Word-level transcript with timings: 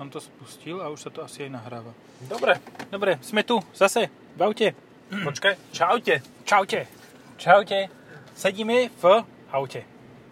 Som 0.00 0.08
to 0.08 0.16
spustil 0.16 0.80
a 0.80 0.88
už 0.88 0.96
sa 0.96 1.10
to 1.12 1.20
asi 1.20 1.44
aj 1.44 1.60
nahráva. 1.60 1.92
Dobre, 2.24 2.56
Dobre, 2.88 3.20
sme 3.20 3.44
tu, 3.44 3.60
zase, 3.76 4.08
v 4.08 4.40
aute. 4.40 4.72
počkaj. 5.28 5.76
Čaute. 5.76 6.24
Čaute. 6.48 6.88
Čaute. 7.36 7.92
Sedíme 8.32 8.88
v 8.96 9.04
aute. 9.52 9.84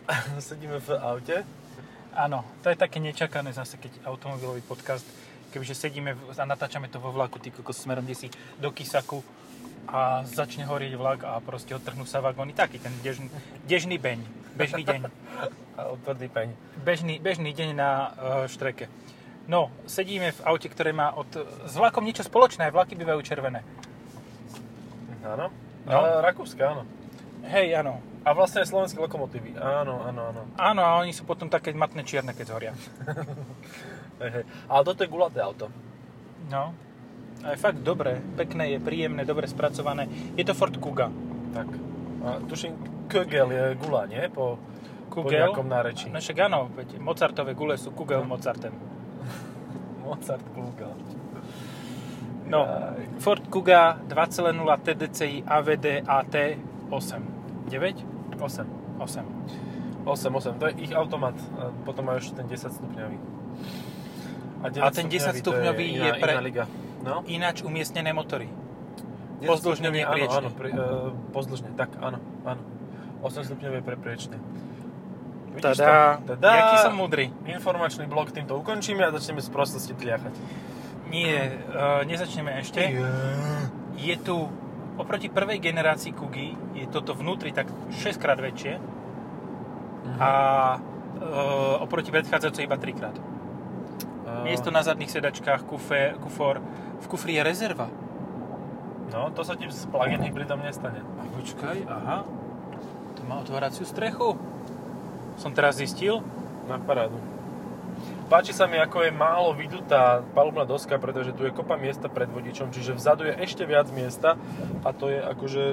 Sedíme 0.41 0.81
v 0.81 0.96
aute. 0.96 1.45
Áno, 2.17 2.49
to 2.65 2.73
je 2.73 2.81
také 2.81 2.96
nečakané 2.96 3.53
zase, 3.53 3.77
keď 3.77 4.09
automobilový 4.09 4.65
podcast, 4.65 5.04
kebyže 5.53 5.77
sedíme 5.77 6.16
a 6.16 6.48
natáčame 6.48 6.89
to 6.89 6.96
vo 6.96 7.12
vlaku, 7.12 7.37
ty 7.37 7.53
kokos 7.53 7.77
smerom 7.77 8.09
kde 8.09 8.16
si 8.16 8.29
do 8.57 8.73
Kisaku 8.73 9.21
a 9.85 10.25
začne 10.25 10.64
horieť 10.64 10.96
vlak 10.96 11.29
a 11.29 11.45
proste 11.45 11.77
odtrhnú 11.77 12.09
sa 12.09 12.25
vagóny. 12.25 12.57
Taký 12.57 12.80
ten 12.80 12.96
dežný, 13.05 13.29
dežný 13.69 14.00
beň, 14.00 14.25
bežný 14.57 14.80
deň. 14.89 15.00
A 15.79 15.95
tvrdý 15.95 16.27
peň. 16.27 16.48
Bežný, 16.82 17.23
bežný 17.23 17.55
deň 17.55 17.71
na 17.71 17.91
uh, 18.11 18.50
štreke. 18.50 18.91
No, 19.49 19.73
sedíme 19.89 20.29
v 20.37 20.45
aute, 20.45 20.69
ktoré 20.69 20.93
má 20.93 21.17
od, 21.17 21.25
s 21.64 21.72
vlakom 21.72 22.04
niečo 22.04 22.21
spoločné, 22.21 22.68
vlaky 22.68 22.93
bývajú 22.93 23.25
červené. 23.25 23.64
Áno. 25.25 25.49
No. 25.89 25.91
Ale 25.91 26.21
rakúske, 26.21 26.61
áno. 26.61 26.85
Hej, 27.49 27.81
áno. 27.81 28.05
A 28.29 28.36
vlastne 28.36 28.61
aj 28.61 28.69
slovenské 28.69 29.00
lokomotívy. 29.00 29.57
Áno, 29.57 30.05
áno, 30.05 30.21
áno. 30.29 30.41
Áno, 30.61 30.81
a 30.85 31.00
oni 31.00 31.17
sú 31.17 31.25
potom 31.25 31.49
také 31.49 31.72
matné 31.72 32.05
čierne, 32.05 32.36
keď 32.36 32.45
zhoria. 32.45 32.72
Hej, 34.20 34.31
hej. 34.34 34.45
Ale 34.67 34.83
toto 34.83 35.06
je 35.06 35.14
gulaté 35.14 35.39
auto. 35.39 35.70
No. 36.50 36.75
A 37.47 37.55
je 37.55 37.62
fakt 37.62 37.78
dobré, 37.86 38.19
pekné 38.34 38.75
je, 38.75 38.78
príjemné, 38.83 39.22
dobre 39.22 39.47
spracované. 39.47 40.11
Je 40.34 40.42
to 40.42 40.58
Ford 40.58 40.75
Kuga. 40.75 41.06
Tak. 41.55 41.69
A 42.27 42.42
tuším, 42.50 42.75
Kögel 43.06 43.55
je 43.55 43.64
gula, 43.78 44.11
nie? 44.11 44.27
Po, 44.27 44.58
po 45.06 45.22
Kugel? 45.22 45.39
nejakom 45.47 45.70
nárečí. 45.70 46.11
No 46.11 46.19
však 46.19 46.50
áno, 46.50 46.67
veď 46.75 46.98
Mozartové 46.98 47.55
gule 47.55 47.78
sú 47.78 47.94
Kugel 47.94 48.27
Mozartem. 48.27 48.75
Mozart 50.08 50.44
Kugel. 50.56 50.92
No, 52.48 52.64
Jaj. 52.64 53.20
Ford 53.20 53.44
Kuga 53.53 54.00
2.0 54.08 54.56
TDCi 54.80 55.44
AVD 55.44 55.86
AT 56.08 56.34
8. 56.88 57.69
9? 57.69 58.41
8. 58.41 58.64
8. 58.98 59.24
8, 60.08 60.34
8. 60.34 60.58
To 60.58 60.64
je 60.66 60.74
ich 60.80 60.92
automat. 60.96 61.36
A 61.60 61.68
potom 61.84 62.08
majú 62.08 62.16
ešte 62.16 62.41
ten 62.41 62.48
10 62.48 62.72
stupňový. 62.72 63.16
A 64.64 64.88
ten 64.88 65.06
10 65.12 65.44
stupňový 65.44 65.84
je 65.84 65.92
iná, 66.00 66.16
pre- 66.16 66.34
Iná 66.34 66.42
liga. 66.42 66.64
No. 67.05 67.20
Ináč 67.28 67.61
umiestnené 67.61 68.16
motory. 68.16 68.48
10 69.44 69.46
Pozdĺžne, 69.46 69.88
nie 69.92 70.02
priečne. 70.08 70.40
Áno, 70.40 70.50
áno, 70.50 70.56
pri, 70.56 70.68
uh, 70.74 71.12
pozdĺžne, 71.30 71.70
tak, 71.78 71.94
áno, 72.00 72.18
áno. 72.42 72.62
8 73.22 73.46
stupňové 73.46 73.84
pre 73.84 73.94
priečne. 74.00 74.40
Vidíš 75.59 75.77
Tada. 75.77 76.17
to? 76.17 76.39
Tada. 76.39 76.51
Jaký 76.55 76.77
som 76.81 76.95
múdry. 76.95 77.34
Informačný 77.45 78.06
blok 78.06 78.31
týmto 78.31 78.55
ukončíme 78.55 79.03
a 79.03 79.11
začneme 79.11 79.42
z 79.42 79.51
prostosti 79.51 79.92
tliachať. 79.92 80.34
Nie, 81.09 81.51
uh, 81.67 82.05
nezačneme 82.05 82.55
ešte. 82.59 82.78
Je 83.97 84.14
tu, 84.17 84.47
oproti 84.95 85.27
prvej 85.27 85.59
generácii 85.59 86.12
Kugy, 86.12 86.55
je 86.75 86.86
toto 86.86 87.11
vnútri 87.12 87.51
tak 87.51 87.67
6 87.91 88.17
krát 88.17 88.39
väčšie 88.39 88.79
Mhm. 89.98 90.17
a 90.17 90.31
uh, 90.79 91.84
oproti 91.84 92.09
predchádzajúcej 92.09 92.64
iba 92.64 92.77
3 92.77 92.95
krát. 92.95 93.17
Uh, 93.19 94.41
Miesto 94.41 94.70
na 94.70 94.81
zadných 94.81 95.11
sedačkách, 95.11 95.67
kufe, 95.67 96.14
kufor, 96.19 96.62
v 96.97 97.06
kufri 97.06 97.34
je 97.34 97.42
rezerva. 97.42 97.91
No, 99.09 99.29
to 99.33 99.41
sa 99.41 99.53
ti 99.53 99.64
s 99.64 99.84
plug-in 99.84 100.20
hybridom 100.20 100.61
nestane. 100.61 101.01
A 101.01 101.23
počkaj, 101.31 101.77
aha, 101.83 102.19
to 103.14 103.20
má 103.25 103.41
otváraciu 103.41 103.83
strechu. 103.83 104.36
Som 105.39 105.55
teraz 105.55 105.78
zistil, 105.78 106.20
Na 106.69 106.77
parádu. 106.77 107.17
Páči 108.28 108.53
sa 108.53 108.69
mi, 108.69 108.77
ako 108.77 109.08
je 109.08 109.12
málo 109.14 109.56
vydutá 109.56 110.20
palubná 110.36 110.69
doska, 110.69 111.00
pretože 111.00 111.33
tu 111.33 111.48
je 111.48 111.55
kopa 111.55 111.80
miesta 111.80 112.12
pred 112.12 112.28
vodičom, 112.28 112.69
čiže 112.69 112.92
vzadu 112.92 113.25
je 113.25 113.34
ešte 113.41 113.64
viac 113.64 113.89
miesta 113.89 114.36
a 114.84 114.92
to 114.92 115.08
je 115.08 115.17
akože, 115.17 115.64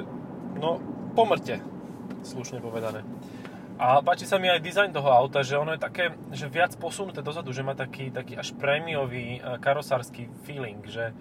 no, 0.55 0.79
pomrte, 1.19 1.59
slušne 2.23 2.63
povedané. 2.63 3.03
A 3.75 3.99
páči 3.99 4.23
sa 4.23 4.39
mi 4.39 4.47
aj 4.47 4.63
dizajn 4.63 4.95
toho 4.95 5.11
auta, 5.11 5.43
že 5.43 5.59
ono 5.59 5.75
je 5.75 5.83
také, 5.83 6.15
že 6.31 6.47
viac 6.47 6.71
posunuté 6.79 7.19
dozadu, 7.19 7.51
že 7.51 7.59
má 7.59 7.75
taký, 7.75 8.07
taký 8.07 8.39
až 8.39 8.55
prémiový 8.55 9.43
eh, 9.43 9.59
karosársky 9.59 10.31
feeling, 10.47 10.79
že, 10.87 11.11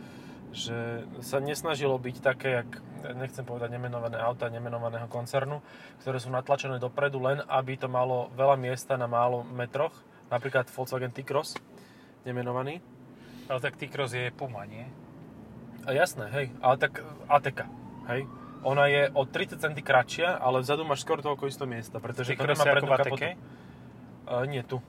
že 0.54 1.02
sa 1.18 1.42
nesnažilo 1.42 1.98
byť 1.98 2.16
také, 2.22 2.62
jak, 2.62 2.70
nechcem 3.18 3.42
povedať 3.42 3.74
nemenované 3.74 4.22
auta 4.22 4.46
nemenovaného 4.46 5.10
koncernu, 5.10 5.60
ktoré 6.00 6.22
sú 6.22 6.30
natlačené 6.30 6.78
dopredu 6.78 7.18
len, 7.18 7.42
aby 7.50 7.74
to 7.74 7.90
malo 7.90 8.30
veľa 8.38 8.54
miesta 8.54 8.94
na 8.94 9.10
málo 9.10 9.42
metroch, 9.42 9.92
napríklad 10.30 10.70
Volkswagen 10.70 11.10
T-Cross, 11.10 11.58
nemenovaný. 12.22 12.78
ale 13.50 13.58
tak 13.58 13.74
T-Cross 13.76 14.14
je 14.14 14.30
Puma, 14.30 14.62
nie? 14.64 14.86
A 15.84 15.92
jasné, 15.92 16.30
hej, 16.30 16.46
ale 16.62 16.78
tak 16.78 17.02
ATK, 17.28 17.66
hej. 18.08 18.22
Ona 18.64 18.88
je 18.88 19.12
o 19.12 19.28
30 19.28 19.60
cm 19.60 19.84
kratšia, 19.84 20.40
ale 20.40 20.64
vzadu 20.64 20.88
máš 20.88 21.04
skoro 21.04 21.20
toľko 21.20 21.50
isto 21.50 21.68
miesta, 21.68 22.00
pretože 22.00 22.32
to 22.32 22.40
T-Cross 22.40 22.56
nemá 22.56 22.64
prednú 22.64 22.90
kapotu. 22.96 23.26
Uh, 24.24 24.48
nie, 24.48 24.64
tu. 24.64 24.80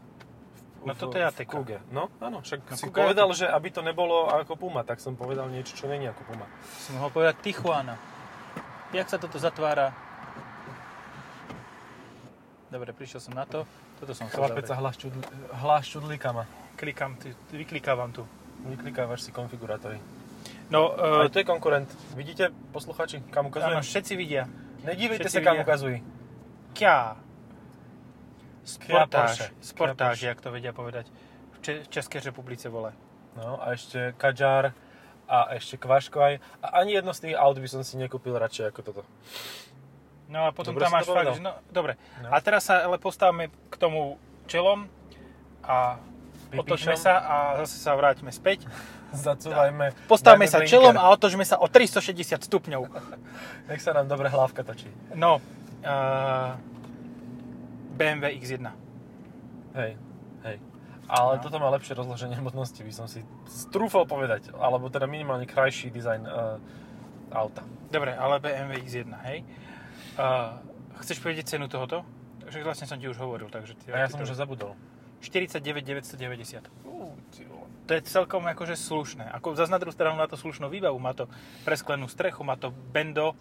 No 0.85 0.94
V- 0.94 1.00
toto 1.00 1.18
je 1.18 1.25
ATK. 1.25 1.50
Kuge. 1.50 1.78
No, 1.90 2.13
áno, 2.19 2.40
však 2.40 2.62
No, 2.62 2.78
si 2.78 2.85
Kuga 2.85 2.94
je 2.94 3.03
povedal, 3.03 3.29
že 3.34 3.46
aby 3.50 3.68
to 3.69 3.81
nebolo 3.81 4.29
ako 4.29 4.53
Puma, 4.56 4.85
tak 4.85 5.01
som 5.01 5.18
povedal 5.18 5.50
niečo, 5.50 5.73
čo 5.73 5.85
není 5.85 6.06
ako 6.06 6.22
Puma. 6.23 6.46
Som 6.78 7.01
mohol 7.01 7.09
povedať 7.09 7.41
Tijuana. 7.41 7.97
Jak 8.94 9.09
sa 9.09 9.18
toto 9.18 9.35
zatvára? 9.35 9.91
Dobre, 12.69 12.91
prišiel 12.91 13.18
som 13.19 13.34
na 13.34 13.46
to. 13.46 13.66
Toto 13.97 14.12
som 14.12 14.28
chcel 14.28 14.46
Chlapec 14.46 14.68
sa 14.68 14.75
hláš, 14.75 15.00
čudl, 15.00 15.19
hláš 15.57 15.85
čudlíkama. 15.90 16.44
Klikám, 16.75 17.16
ty- 17.16 17.34
vyklikávam 17.50 18.12
tu. 18.12 18.28
Vyklikávaš 18.62 19.22
si 19.22 19.31
konfigurátory. 19.31 19.97
No, 20.67 20.91
Ale 20.91 21.25
uh, 21.25 21.31
to 21.31 21.40
je 21.40 21.46
konkurent. 21.46 21.88
Vidíte, 22.13 22.50
posluchači, 22.73 23.22
kam 23.29 23.47
ukazujem? 23.47 23.79
áno, 23.79 23.85
všetci 23.85 24.13
vidia. 24.13 24.50
Nedívejte 24.81 25.25
všetci 25.25 25.38
sa, 25.40 25.46
kam 25.46 25.56
vidia. 25.56 26.02
Kja. 26.73 26.97
Sportáž. 28.66 29.53
Sportáž, 29.62 30.18
jak 30.26 30.42
to 30.42 30.50
vedia 30.50 30.74
povedať. 30.74 31.06
V, 31.53 31.58
Če- 31.62 31.81
v 31.86 31.90
Českej 31.90 32.22
republice 32.26 32.66
vole. 32.68 32.92
No 33.38 33.62
a 33.62 33.78
ešte 33.78 34.18
Kadžar 34.18 34.74
a 35.30 35.38
ešte 35.53 35.78
Kvaškvaj. 35.78 36.34
A 36.66 36.68
ani 36.81 36.98
jedno 36.98 37.14
z 37.14 37.30
tých 37.30 37.36
aut 37.38 37.58
by 37.62 37.70
som 37.70 37.81
si 37.86 37.96
nekúpil 38.02 38.34
radšej 38.34 38.74
ako 38.74 38.81
toto. 38.81 39.03
No 40.26 40.50
a 40.50 40.50
potom 40.50 40.74
Dobre 40.74 40.90
tam 40.90 40.94
máš 40.98 41.06
fakt, 41.06 41.38
že 41.38 41.44
no, 41.46 41.53
dobre. 41.70 42.02
No. 42.26 42.34
A 42.34 42.42
teraz 42.42 42.66
sa 42.66 42.81
ale 42.81 42.98
postavme 42.98 43.53
k 43.70 43.76
tomu 43.78 44.18
čelom 44.50 44.90
a 45.62 46.02
otočme 46.50 46.97
Vypíšom. 46.97 47.06
sa 47.06 47.14
a 47.22 47.36
zase 47.62 47.78
sa 47.78 47.94
vráťme 47.94 48.34
späť. 48.34 48.66
Zacúvajme. 49.14 49.94
Postavme 50.09 50.50
sa 50.50 50.59
blinker. 50.59 50.74
čelom 50.74 50.96
a 50.97 51.14
otočme 51.14 51.46
sa 51.46 51.62
o 51.62 51.70
360 51.70 52.42
stupňov. 52.42 52.82
Nech 53.70 53.82
sa 53.82 53.94
nám 53.94 54.09
dobre 54.09 54.28
hlávka 54.34 54.66
točí. 54.66 54.90
No, 55.14 55.38
uh, 55.86 56.58
BMW 57.95 58.35
X1. 58.38 58.67
Hej, 59.73 59.91
hej. 60.44 60.57
Ale 61.06 61.38
No. 61.38 61.41
toto 61.41 61.57
má 61.57 61.69
lepšie 61.69 61.94
rozloženie 61.94 62.35
hmotnosti, 62.35 62.78
by 62.78 62.89
som 62.89 63.06
si 63.06 63.22
strúfal 63.45 64.03
povedať. 64.03 64.50
Alebo 64.51 64.88
teda 64.88 65.06
minimálne 65.06 65.45
krajší 65.45 65.89
dizajn 65.89 66.22
uh, 66.22 66.57
auta. 67.31 67.61
Dobre, 67.88 68.11
ale 68.11 68.38
BMW 68.38 68.81
X1, 68.81 69.09
hej. 69.23 69.45
Uh, 70.16 70.57
chceš 71.00 71.19
povedať 71.19 71.45
cenu 71.47 71.67
tohoto? 71.67 72.01
Však 72.44 72.61
vlastne 72.61 72.85
som 72.85 72.97
ti 72.97 73.05
už 73.05 73.17
hovoril, 73.17 73.47
takže... 73.47 73.73
Ty, 73.75 73.94
A 73.94 73.97
ja 74.01 74.07
som 74.07 74.17
to- 74.17 74.25
už 74.25 74.34
zabudol. 74.34 74.73
49 75.22 75.61
990. 75.81 76.61
Uh. 76.84 77.13
To 77.85 77.91
je 77.91 78.01
celkom 78.03 78.41
akože 78.44 78.73
slušné. 78.73 79.29
Ako 79.31 79.53
zase 79.53 79.69
na 79.69 79.78
druhú 79.78 79.94
stranu 79.94 80.17
má 80.17 80.25
to 80.25 80.34
slušnú 80.34 80.66
výbavu. 80.67 80.97
Má 80.97 81.13
to 81.13 81.29
presklenú 81.61 82.05
strechu, 82.05 82.41
má 82.41 82.57
to 82.57 82.73
Bendo, 82.89 83.38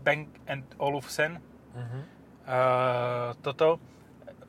Bang 0.00 0.28
and 0.44 0.68
Olufsen. 0.76 1.40
Mhm. 1.72 2.00
Uh, 2.44 3.32
toto 3.40 3.80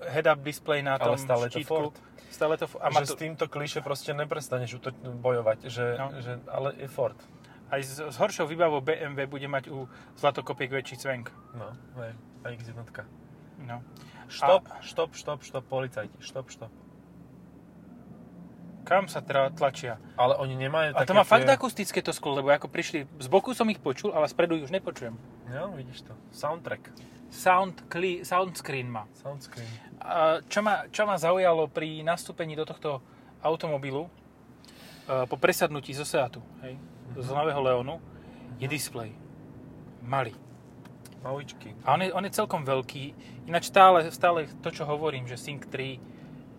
head-up 0.03 0.43
display 0.43 0.83
na 0.83 0.99
tom 0.99 1.15
Ale 1.15 1.17
stále 1.17 1.43
je 1.47 1.51
to 1.51 1.59
štítku. 1.59 1.71
Ford. 1.71 1.95
Stále 2.27 2.53
to. 2.57 2.67
A 2.77 2.91
A 2.91 2.99
že 2.99 3.07
to, 3.07 3.15
s 3.15 3.17
týmto 3.17 3.45
kliše 3.47 3.79
proste 3.79 4.11
neprestaneš 4.11 4.75
uto- 4.75 4.91
bojovať, 4.97 5.71
že, 5.71 5.85
No. 5.95 6.11
že, 6.19 6.35
ale 6.45 6.75
je 6.75 6.87
Ford. 6.87 7.15
aj 7.65 7.79
s, 7.81 7.91
s 7.97 8.15
horšou 8.15 8.45
výbavou 8.45 8.77
BMW 8.77 9.25
bude 9.25 9.47
mať 9.47 9.71
u 9.71 9.87
zlatokopiek 10.15 10.69
väčší 10.69 10.99
cvenk. 10.99 11.31
No, 11.55 11.71
hej, 11.97 12.11
a 12.43 12.47
X1. 12.51 12.77
No. 13.63 13.79
Štop, 14.27 14.67
štop, 14.83 15.15
štop, 15.15 15.39
štop, 15.41 15.63
policajti, 15.65 16.19
štop, 16.19 16.51
štop. 16.51 16.71
Kam 18.85 19.09
sa 19.09 19.17
teda 19.17 19.49
tlačia? 19.49 19.97
Ale 20.13 20.37
oni 20.37 20.53
nemajú 20.59 20.93
A 20.93 21.09
to 21.09 21.17
má 21.17 21.25
fakt 21.25 21.41
tie... 21.41 21.55
akustické 21.57 22.05
to 22.05 22.13
sklo, 22.13 22.37
lebo 22.37 22.53
ako 22.53 22.69
prišli, 22.69 23.09
z 23.17 23.27
boku 23.27 23.57
som 23.57 23.65
ich 23.65 23.81
počul, 23.81 24.13
ale 24.13 24.29
spredu 24.29 24.53
ich 24.53 24.61
už 24.61 24.69
nepočujem. 24.69 25.17
No, 25.49 25.73
vidíš 25.73 26.05
to. 26.05 26.13
Soundtrack. 26.29 26.93
Sound, 27.29 27.89
cli, 27.91 28.23
soundscreen 28.23 28.87
má. 28.87 29.03
Soundscreen. 29.19 29.67
A 29.99 30.39
čo, 30.45 30.61
ma, 30.61 30.85
čo 30.91 31.03
ma 31.09 31.17
zaujalo 31.17 31.67
pri 31.67 32.05
nastúpení 32.05 32.53
do 32.53 32.63
tohto 32.63 33.01
automobilu, 33.41 34.05
e, 34.05 34.09
po 35.25 35.35
presadnutí 35.37 35.93
zo 35.93 36.05
Seatu, 36.05 36.41
hej, 36.61 36.77
z 37.17 37.27
nového 37.29 37.61
Leonu, 37.61 37.97
je 38.61 38.67
displej. 38.69 39.11
Malý. 40.05 40.33
Maličky. 41.25 41.73
A 41.81 41.97
on 41.97 42.05
je, 42.05 42.13
on 42.13 42.21
je 42.21 42.37
celkom 42.37 42.61
veľký. 42.61 43.17
Ináč 43.49 43.73
stále, 43.73 44.05
stále 44.13 44.45
to, 44.61 44.69
čo 44.69 44.85
hovorím, 44.85 45.25
že 45.25 45.41
Sync 45.41 45.65
3 45.73 45.97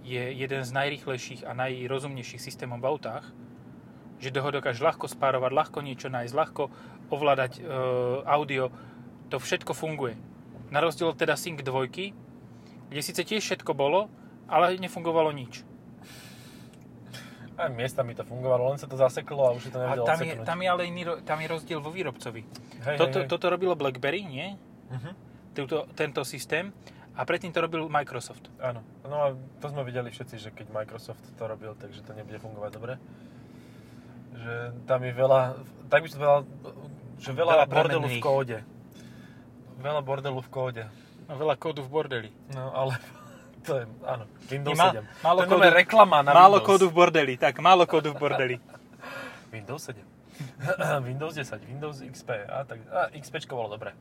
je 0.02 0.22
jeden 0.34 0.62
z 0.66 0.70
najrýchlejších 0.74 1.46
a 1.46 1.54
najrozumnejších 1.54 2.42
systémov 2.42 2.82
v 2.82 2.90
autách, 2.90 3.26
že 4.18 4.34
ho 4.34 4.50
dokáže 4.50 4.82
ľahko 4.82 5.06
spárovať, 5.06 5.50
ľahko 5.54 5.78
niečo 5.86 6.10
nájsť, 6.10 6.34
ľahko 6.34 6.62
ovládať 7.14 7.52
e, 7.58 7.60
audio, 8.26 8.74
to 9.30 9.38
všetko 9.38 9.70
funguje. 9.70 10.18
Na 10.70 10.82
rozdiel 10.82 11.14
od 11.14 11.18
teda 11.18 11.38
Sync 11.38 11.62
2, 11.62 12.90
kde 12.90 13.00
síce 13.02 13.22
tiež 13.22 13.42
všetko 13.42 13.74
bolo, 13.74 14.10
ale 14.46 14.78
nefungovalo 14.78 15.30
nič. 15.34 15.62
Aj 17.56 17.72
miestami 17.72 18.12
to 18.12 18.20
fungovalo, 18.20 18.68
len 18.68 18.78
sa 18.78 18.84
to 18.84 19.00
zaseklo 19.00 19.48
a 19.48 19.50
už 19.56 19.64
si 19.64 19.70
to 19.72 19.80
nevedelo 19.80 20.04
tam 20.04 20.20
je, 20.20 20.34
tam 20.44 20.58
je 20.60 20.68
ale 20.68 20.82
iný, 20.92 21.02
tam 21.24 21.40
je 21.40 21.48
rozdiel 21.48 21.80
vo 21.80 21.88
výrobcovi. 21.88 22.44
Hej, 22.84 22.96
toto, 23.00 23.16
hej, 23.16 23.24
hej. 23.24 23.30
toto 23.32 23.46
robilo 23.48 23.72
BlackBerry, 23.72 24.22
nie? 24.28 24.46
Mhm. 24.92 25.10
Tuto, 25.56 25.88
tento 25.96 26.20
systém. 26.20 26.68
A 27.16 27.24
predtým 27.24 27.48
to 27.48 27.64
robil 27.64 27.88
Microsoft. 27.88 28.52
Áno, 28.60 28.84
no 29.08 29.16
a 29.16 29.26
to 29.56 29.72
sme 29.72 29.88
videli 29.88 30.12
všetci, 30.12 30.36
že 30.36 30.52
keď 30.52 30.68
Microsoft 30.68 31.24
to 31.40 31.48
robil, 31.48 31.72
takže 31.72 32.04
to 32.04 32.12
nebude 32.12 32.36
fungovať 32.36 32.70
dobre. 32.76 33.00
Že 34.36 34.54
tam 34.84 35.00
je 35.00 35.12
veľa, 35.16 35.40
tak 35.88 36.04
by 36.04 36.08
som 36.12 36.18
povedal, 36.20 36.40
že 37.16 37.30
veľa, 37.32 37.52
Veľa 37.56 37.66
bordelu 37.72 38.08
v 38.12 38.20
kóde. 38.20 38.58
Veľa 39.76 40.00
bordelu 40.00 40.40
v 40.40 40.48
kóde. 40.48 40.84
No, 41.26 41.32
veľa 41.36 41.56
kódu 41.58 41.82
v 41.84 41.90
bordeli. 41.90 42.30
No 42.54 42.70
ale 42.72 42.96
to 43.66 43.82
je, 43.82 43.84
áno, 44.06 44.24
Windows 44.48 44.78
má- 44.78 44.94
7. 44.94 45.02
málo 45.20 45.38
to 45.42 45.56
kódu- 45.58 45.74
reklama 45.74 46.18
na 46.22 46.30
málo 46.32 46.58
Windows. 46.62 46.68
kódu 46.70 46.84
v 46.88 46.94
bordeli, 46.94 47.34
tak, 47.36 47.58
málo 47.58 47.84
kódu 47.84 48.14
v 48.14 48.16
bordeli. 48.16 48.56
Windows 49.54 49.82
7. 49.84 50.00
Windows 51.08 51.34
10, 51.34 51.64
Windows 51.66 51.96
XP. 52.04 52.30
A, 52.46 52.64
tak, 52.64 52.78
a 52.92 53.08
XP 53.12 53.48
bolo 53.48 53.72
dobré. 53.72 53.92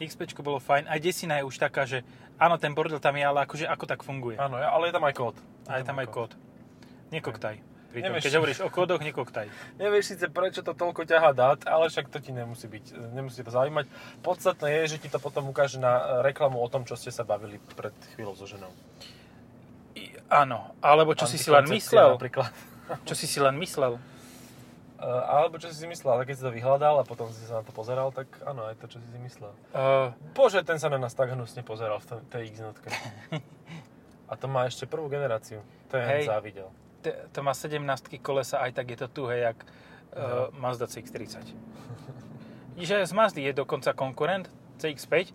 XP 0.00 0.32
bolo 0.40 0.56
fajn, 0.58 0.88
aj 0.88 0.98
desina 1.00 1.38
je 1.40 1.44
už 1.44 1.60
taká, 1.60 1.84
že 1.84 2.00
áno, 2.40 2.56
ten 2.56 2.72
bordel 2.72 2.98
tam 2.98 3.14
je, 3.14 3.24
ale 3.24 3.44
akože 3.44 3.68
ako 3.68 3.84
tak 3.84 4.00
funguje. 4.00 4.40
Áno, 4.40 4.56
ale 4.56 4.88
je 4.88 4.94
tam 4.96 5.04
aj 5.04 5.14
kód. 5.14 5.36
A 5.68 5.76
je 5.78 5.84
tam 5.84 5.96
aj 6.00 6.08
kód. 6.08 6.30
Nekoktaj. 7.12 7.60
Pritom, 7.90 8.14
Nevieš- 8.14 8.22
keď 8.22 8.32
hovoríš 8.38 8.60
o 8.62 8.70
kódoch, 8.70 9.02
nekoktaj. 9.02 9.50
Nevieš 9.74 10.14
síce 10.14 10.30
prečo 10.30 10.62
to 10.62 10.78
toľko 10.78 11.10
ťaha 11.10 11.34
dát, 11.34 11.58
ale 11.66 11.90
však 11.90 12.06
to 12.06 12.22
ti 12.22 12.30
nemusí 12.30 12.70
byť, 12.70 12.84
nemusí 13.10 13.42
to 13.42 13.50
zaujímať. 13.50 13.90
Podstatné 14.22 14.86
je, 14.86 14.94
že 14.94 15.02
ti 15.02 15.08
to 15.10 15.18
potom 15.18 15.50
ukáže 15.50 15.82
na 15.82 16.22
reklamu 16.22 16.62
o 16.62 16.68
tom, 16.70 16.86
čo 16.86 16.94
ste 16.94 17.10
sa 17.10 17.26
bavili 17.26 17.58
pred 17.74 17.90
chvíľou 18.14 18.38
so 18.38 18.46
ženou. 18.46 18.70
I, 19.98 20.14
áno, 20.30 20.70
alebo 20.78 21.18
čo 21.18 21.26
si 21.26 21.34
si 21.34 21.50
len 21.50 21.66
myslel. 21.66 22.14
Napríklad. 22.14 22.54
Čo 23.06 23.14
si 23.14 23.30
si 23.30 23.38
len 23.38 23.54
myslel. 23.54 24.02
Uh, 25.00 25.06
alebo 25.30 25.56
čo 25.56 25.72
si 25.72 25.80
si 25.80 25.86
myslel, 25.88 26.12
ale 26.12 26.28
keď 26.28 26.34
si 26.36 26.44
to 26.44 26.52
vyhľadal 26.52 27.00
a 27.00 27.08
potom 27.08 27.30
si 27.32 27.40
sa 27.48 27.62
na 27.62 27.64
to 27.64 27.72
pozeral, 27.72 28.12
tak 28.12 28.28
áno, 28.44 28.68
aj 28.68 28.76
to, 28.82 28.90
čo 28.90 28.98
si 29.00 29.08
si 29.08 29.18
myslel. 29.22 29.48
Uh, 29.72 30.12
Bože, 30.36 30.60
ten 30.60 30.76
sa 30.76 30.92
na 30.92 31.00
nás 31.00 31.16
tak 31.16 31.32
hnusne 31.32 31.64
pozeral 31.64 32.02
v 32.02 32.06
to- 32.10 32.22
tej 32.28 32.52
x 32.52 32.60
A 34.30 34.36
to 34.36 34.44
má 34.44 34.66
ešte 34.66 34.84
prvú 34.84 35.08
generáciu. 35.08 35.62
To 35.88 35.96
je 35.96 36.04
Hej. 36.04 36.28
závidel. 36.28 36.68
T- 37.00 37.16
to 37.28 37.40
má 37.40 37.50
17 37.50 37.80
kolesa, 38.18 38.58
aj 38.58 38.72
tak 38.72 38.86
je 38.88 38.98
to 38.98 39.08
tuhé, 39.08 39.44
jak 39.44 39.58
uh, 39.58 39.68
No. 40.50 40.60
Mazda 40.60 40.84
CX-30. 40.84 41.52
Vidíš, 42.74 42.90
aj 42.92 43.06
z 43.06 43.14
Mazdy 43.14 43.40
je 43.42 43.52
dokonca 43.54 43.92
konkurent 43.92 44.48
CX-5. 44.76 45.32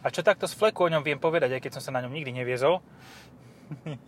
A 0.00 0.08
čo 0.08 0.22
takto 0.22 0.46
z 0.46 0.54
fleku 0.54 0.80
o 0.80 0.88
ňom 0.88 1.00
viem 1.00 1.16
povedať, 1.16 1.52
aj 1.52 1.60
keď 1.60 1.72
som 1.72 1.82
sa 1.82 1.90
na 1.90 2.00
ňom 2.00 2.10
nikdy 2.10 2.30
neviezol. 2.32 2.78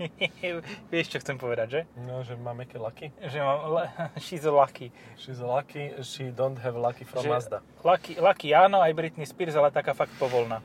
Vieš, 0.89 1.07
čo 1.09 1.19
chcem 1.19 1.35
povedať, 1.35 1.67
že? 1.69 1.81
No, 1.99 2.23
že 2.23 2.35
má 2.35 2.53
meké 2.53 2.79
laky. 2.79 3.11
Že 3.19 3.39
mám 3.41 3.59
le- 3.69 3.91
she's 4.23 4.43
a 4.43 4.53
lucky. 4.53 4.95
She's 5.17 5.41
lucky, 5.41 5.91
she 6.01 6.31
don't 6.31 6.57
have 6.57 6.75
lucky 6.75 7.03
from 7.03 7.23
Že- 7.23 7.31
Mazda. 7.31 7.59
lucky. 7.83 8.15
Lucky 8.17 8.55
áno, 8.55 8.79
aj 8.79 8.95
Britney 8.95 9.27
Spears, 9.27 9.53
ale 9.53 9.69
taká 9.69 9.93
fakt 9.93 10.15
povolná. 10.17 10.63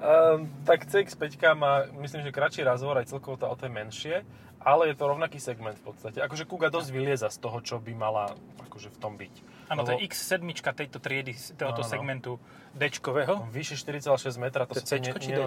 Um, 0.00 0.48
tak 0.64 0.88
CX-5 0.88 1.36
má, 1.60 1.84
myslím, 2.00 2.24
že 2.24 2.32
kratší 2.32 2.64
razvor, 2.64 2.96
aj 2.96 3.12
celkovo 3.12 3.36
to 3.36 3.44
auto 3.44 3.68
je 3.68 3.72
menšie, 3.72 4.16
ale 4.56 4.88
je 4.88 4.96
to 4.96 5.04
rovnaký 5.04 5.36
segment 5.36 5.76
v 5.76 5.92
podstate. 5.92 6.24
Akože 6.24 6.48
Kuga 6.48 6.72
dosť 6.72 6.88
vylieza 6.88 7.28
z 7.28 7.36
toho, 7.36 7.60
čo 7.60 7.76
by 7.76 7.92
mala 7.92 8.32
akože 8.64 8.88
v 8.92 8.98
tom 9.00 9.20
byť. 9.20 9.34
Áno, 9.68 9.84
to 9.84 9.94
je 9.94 10.08
X7 10.08 10.40
tejto 10.72 10.98
triedy, 11.04 11.36
tohoto 11.54 11.84
no. 11.84 11.86
segmentu 11.86 12.32
D-čkového. 12.74 13.44
Vyše 13.52 13.76
4,6 13.76 14.40
metra, 14.40 14.64
to, 14.64 14.74
To 14.74 14.80
je 14.80 14.82
sú 14.82 14.88
C 14.88 14.92
nie- 14.98 15.12
či 15.14 15.30
nie- 15.30 15.38
D? 15.38 15.46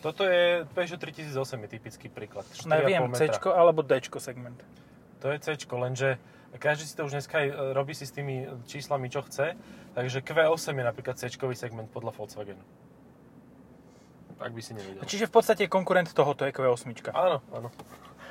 Toto 0.00 0.22
je 0.24 0.64
Peugeot 0.72 1.00
3008 1.00 1.62
je 1.62 1.68
typický 1.68 2.06
príklad. 2.08 2.48
4,5 2.56 2.66
Neviem, 2.66 3.04
C 3.12 3.28
metra. 3.28 3.52
alebo 3.52 3.84
D 3.84 4.00
segment. 4.18 4.58
To 5.20 5.28
je 5.28 5.38
C, 5.38 5.54
lenže 5.76 6.18
každý 6.58 6.84
si 6.86 6.94
to 6.94 7.04
už 7.04 7.18
dneska 7.18 7.36
e, 7.42 7.50
robí 7.74 7.94
si 7.94 8.06
s 8.06 8.14
tými 8.14 8.46
číslami, 8.66 9.10
čo 9.10 9.22
chce. 9.26 9.58
Takže 9.94 10.22
Q8 10.22 10.74
je 10.74 10.84
napríklad 10.84 11.14
C 11.18 11.30
segment 11.30 11.90
podľa 11.90 12.14
Volkswagenu. 12.14 12.62
Ak 14.44 14.52
by 14.52 14.60
si 14.60 14.76
nevedel. 14.76 15.00
Čiže 15.08 15.24
v 15.24 15.32
podstate 15.32 15.64
konkurent 15.72 16.12
tohoto 16.12 16.44
je 16.44 16.52
Q8. 16.52 16.92
Áno, 17.16 17.40
áno. 17.48 17.68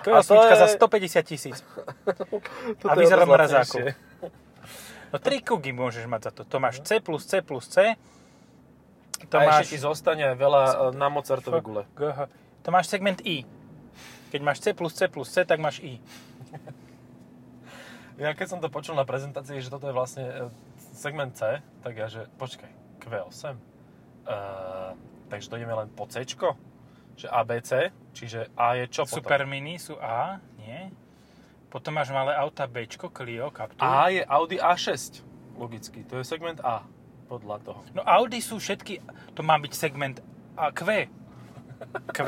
Q8 0.06 0.14
A 0.22 0.22
to 0.22 0.34
je- 0.46 0.62
za 0.62 0.68
150 0.78 1.26
tisíc. 1.26 1.58
A 2.86 2.94
vyzerá 2.94 3.26
mrazáku. 3.26 3.98
No 5.10 5.18
3 5.18 5.42
kugy 5.42 5.74
môžeš 5.74 6.06
mať 6.06 6.30
za 6.30 6.32
to. 6.38 6.42
To 6.46 6.58
máš 6.62 6.86
C 6.86 7.02
plus 7.02 7.26
C 7.26 7.42
plus 7.42 7.66
C. 7.66 7.98
To 9.30 9.42
a 9.42 9.46
máš... 9.46 9.66
ešte 9.66 9.78
ti 9.78 9.80
zostane 9.82 10.38
veľa 10.38 10.62
e, 10.70 10.74
na 10.98 11.10
Mozartové 11.10 11.62
gule. 11.66 11.86
To 12.66 12.70
máš 12.70 12.94
segment 12.94 13.22
I. 13.26 13.46
Keď 14.30 14.42
máš 14.42 14.62
C 14.62 14.74
plus 14.74 14.94
C 14.94 15.10
plus 15.10 15.30
C, 15.30 15.46
tak 15.46 15.58
máš 15.58 15.82
I. 15.82 15.98
Ja 18.14 18.38
keď 18.38 18.46
som 18.46 18.60
to 18.62 18.70
počul 18.70 18.94
na 18.94 19.10
prezentácii, 19.10 19.58
že 19.58 19.74
toto 19.74 19.90
je 19.90 19.96
vlastne 19.98 20.26
e, 20.30 20.34
segment 20.94 21.34
C, 21.34 21.66
tak 21.82 21.98
ja 21.98 22.06
že 22.06 22.30
počkaj, 22.38 22.70
Q8? 23.02 23.58
Uh, 24.24 24.94
takže 25.34 25.50
to 25.50 25.58
ideme 25.58 25.74
len 25.74 25.90
po 25.90 26.06
C, 26.06 26.22
že 27.18 27.26
ABC, 27.26 27.90
čiže 28.14 28.54
A 28.54 28.78
je 28.78 28.86
čo 28.86 29.02
potom? 29.10 29.26
Super 29.26 29.50
Mini 29.50 29.82
sú 29.82 29.98
A, 29.98 30.38
nie? 30.62 30.94
Potom 31.74 31.98
máš 31.98 32.14
malé 32.14 32.38
auta 32.38 32.70
B, 32.70 32.86
Clio, 32.86 33.50
Captur. 33.50 33.82
A 33.82 34.14
je 34.14 34.22
Audi 34.30 34.62
A6, 34.62 35.26
logicky, 35.58 36.06
to 36.06 36.22
je 36.22 36.26
segment 36.26 36.62
A, 36.62 36.86
podľa 37.26 37.66
toho. 37.66 37.82
No 37.98 38.06
Audi 38.06 38.46
sú 38.46 38.62
všetky, 38.62 39.02
to 39.34 39.42
má 39.42 39.58
byť 39.58 39.74
segment 39.74 40.22
A, 40.54 40.70
Q. 40.70 41.10
Q 42.14 42.20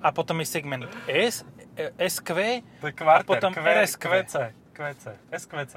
a 0.00 0.08
potom 0.16 0.40
je 0.40 0.46
segment 0.48 0.88
S, 1.04 1.44
e, 1.76 1.92
SQ, 2.00 2.64
To 2.80 2.88
je 2.88 2.94
kvarter, 2.96 3.20
A 3.20 3.28
potom 3.28 3.52
Q, 3.52 3.60
RSQ. 3.60 4.04
QC, 4.08 4.34
QC, 4.72 5.04
SQC. 5.28 5.74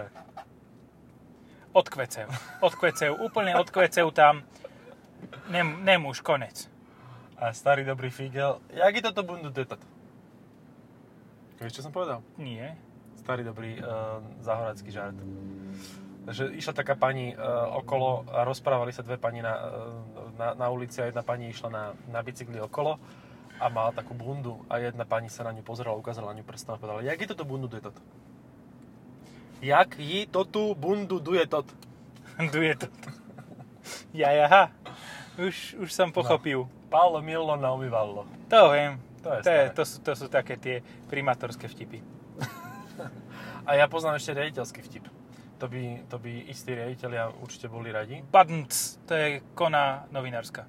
od 1.76 1.86
QC. 1.92 2.16
Od 2.64 2.72
QC, 2.72 3.12
úplne 3.20 3.52
od 3.60 3.68
QC 3.68 4.00
tam 4.16 4.48
nem, 5.50 5.84
nemôž, 5.84 6.22
konec. 6.22 6.70
A 7.38 7.52
starý 7.52 7.84
dobrý 7.84 8.10
figel, 8.10 8.62
jak 8.72 8.94
je 8.96 9.04
toto 9.04 9.24
bundu, 9.24 9.52
toto. 9.52 9.84
Vieš, 11.60 11.80
čo 11.80 11.86
som 11.86 11.96
povedal? 11.96 12.24
Nie. 12.36 12.76
Starý 13.20 13.44
dobrý 13.48 13.80
uh, 13.80 14.20
zahoracký 14.44 14.92
žart. 14.92 15.16
Takže 16.24 16.56
išla 16.56 16.74
taká 16.76 16.96
pani 16.96 17.36
uh, 17.36 17.72
okolo 17.80 18.24
a 18.32 18.48
rozprávali 18.48 18.96
sa 18.96 19.04
dve 19.04 19.20
pani 19.20 19.44
na, 19.44 19.54
uh, 19.60 19.68
na, 20.40 20.48
na 20.56 20.68
ulici 20.72 21.04
a 21.04 21.08
jedna 21.08 21.24
pani 21.24 21.52
išla 21.52 21.70
na, 21.72 21.84
na 22.08 22.20
bicykli 22.24 22.60
okolo 22.64 23.00
a 23.60 23.66
mala 23.70 23.92
takú 23.96 24.12
bundu 24.16 24.60
a 24.68 24.80
jedna 24.80 25.08
pani 25.08 25.32
sa 25.32 25.48
na 25.48 25.56
ňu 25.56 25.64
pozerala, 25.64 26.00
ukázala 26.00 26.32
na 26.32 26.40
ňu 26.40 26.46
prstom 26.48 26.76
a 26.76 26.82
povedala, 26.82 27.06
jak 27.06 27.20
je 27.22 27.28
toto 27.32 27.48
bundu 27.48 27.68
duje? 27.68 27.84
Jak 29.64 29.96
ji 30.00 30.28
to 30.28 30.44
tu 30.44 30.76
bundu 30.76 31.20
duje 31.20 31.48
tot? 31.48 31.68
Duje 32.54 32.76
to. 32.76 32.88
Ja, 34.12 34.32
jaha. 34.32 34.83
Už, 35.38 35.82
už 35.82 35.90
som 35.90 36.14
pochopil. 36.14 36.70
Paolo 36.94 37.18
Millo 37.26 37.58
na 37.58 37.74
umývadlo. 37.74 38.30
To 38.54 38.70
viem. 38.70 39.02
To 39.26 39.30
je 39.34 39.40
To, 39.42 39.50
je, 39.50 39.64
to, 39.74 39.84
sú, 39.88 39.96
to 40.04 40.12
sú 40.14 40.26
také 40.30 40.60
tie 40.62 40.86
primátorské 41.10 41.66
vtipy. 41.66 42.06
A 43.68 43.80
ja 43.80 43.90
poznám 43.90 44.22
ešte 44.22 44.38
riaditeľský 44.38 44.82
vtip. 44.86 45.06
To 45.58 45.66
by, 45.72 46.06
to 46.12 46.20
by 46.20 46.52
istí 46.52 46.76
riaditeľia 46.76 47.32
určite 47.40 47.72
boli 47.72 47.90
radi. 47.90 48.20
Badnc, 48.20 48.74
to 49.08 49.14
je 49.16 49.28
kona 49.56 50.06
novinárska. 50.12 50.68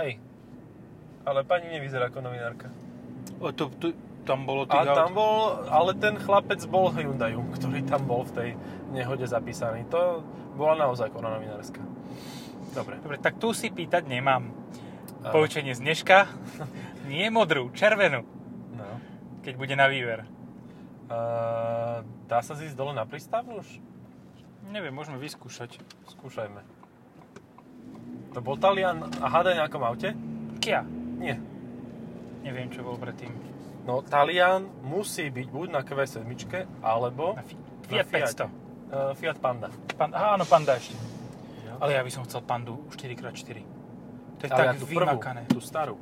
Hej. 0.00 0.16
Ale 1.28 1.44
pani 1.44 1.68
nevyzerá 1.68 2.08
ako 2.08 2.24
novinárka. 2.24 2.72
O, 3.38 3.52
to, 3.52 3.68
tu, 3.76 3.92
tam 4.24 4.48
bolo 4.48 4.64
tých 4.64 4.88
A 4.88 4.96
tam 5.04 5.12
bol, 5.12 5.62
ale 5.68 5.92
ten 6.00 6.16
chlapec 6.16 6.64
bol 6.64 6.88
Hyundai, 6.90 7.36
ktorý 7.36 7.84
tam 7.84 8.08
bol 8.08 8.24
v 8.24 8.32
tej 8.32 8.50
nehode 8.90 9.28
zapísaný. 9.28 9.84
To 9.92 10.24
bola 10.56 10.88
naozaj 10.88 11.12
kona 11.12 11.36
novinárska. 11.36 11.84
Dobre. 12.70 12.96
Dobre, 12.98 13.16
tak 13.16 13.36
tu 13.36 13.50
si 13.50 13.68
pýtať 13.68 14.04
nemám. 14.04 14.48
Áno. 15.18 15.32
Poučenie 15.32 15.72
z 15.72 15.80
dneška. 15.80 16.28
Nie 17.10 17.28
modrú, 17.28 17.72
červenú, 17.72 18.22
No. 18.70 18.86
keď 19.40 19.54
bude 19.56 19.74
na 19.74 19.86
výver. 19.86 20.28
Uh, 21.08 22.04
dá 22.26 22.38
sa 22.38 22.52
zísť 22.52 22.76
dole 22.76 22.92
na 22.92 23.02
prístav 23.02 23.40
už? 23.42 23.64
Neviem, 24.68 24.92
môžeme 24.92 25.16
vyskúšať. 25.16 25.80
Skúšajme. 26.06 26.60
To 28.30 28.44
bol 28.44 28.54
Talian 28.54 29.08
a 29.16 29.26
hádaj 29.26 29.56
na 29.56 29.64
akom 29.64 29.80
aute? 29.80 30.12
Kia. 30.60 30.84
Nie. 31.16 31.40
Neviem, 32.44 32.68
čo 32.68 32.84
bol 32.84 32.94
predtým. 32.94 33.32
No, 33.82 34.04
Talian 34.04 34.68
musí 34.84 35.26
byť 35.26 35.46
buď 35.48 35.66
na 35.70 35.80
Q7, 35.80 36.28
alebo 36.78 37.32
Na 37.32 37.42
Fi- 37.42 37.56
Na 37.56 37.88
Fiat 37.88 38.06
Fiate. 38.06 38.44
500. 38.44 38.44
uh, 38.44 38.50
Fiat 39.16 39.38
Panda. 39.40 39.72
Pan, 39.96 40.12
aha, 40.12 40.36
áno, 40.36 40.44
Panda 40.44 40.76
ešte. 40.76 40.92
Ale 41.78 41.94
ja 41.94 42.02
by 42.02 42.10
som 42.10 42.22
chcel 42.26 42.42
Pandu 42.42 42.82
4x4. 42.90 43.58
To 44.38 44.42
je 44.42 44.50
Ale 44.50 44.58
ja 44.60 44.70
tak 44.74 44.78
tú 44.78 44.86
prvú, 44.86 44.98
vymakané. 44.98 45.40
tú 45.46 45.58
starú. 45.58 45.94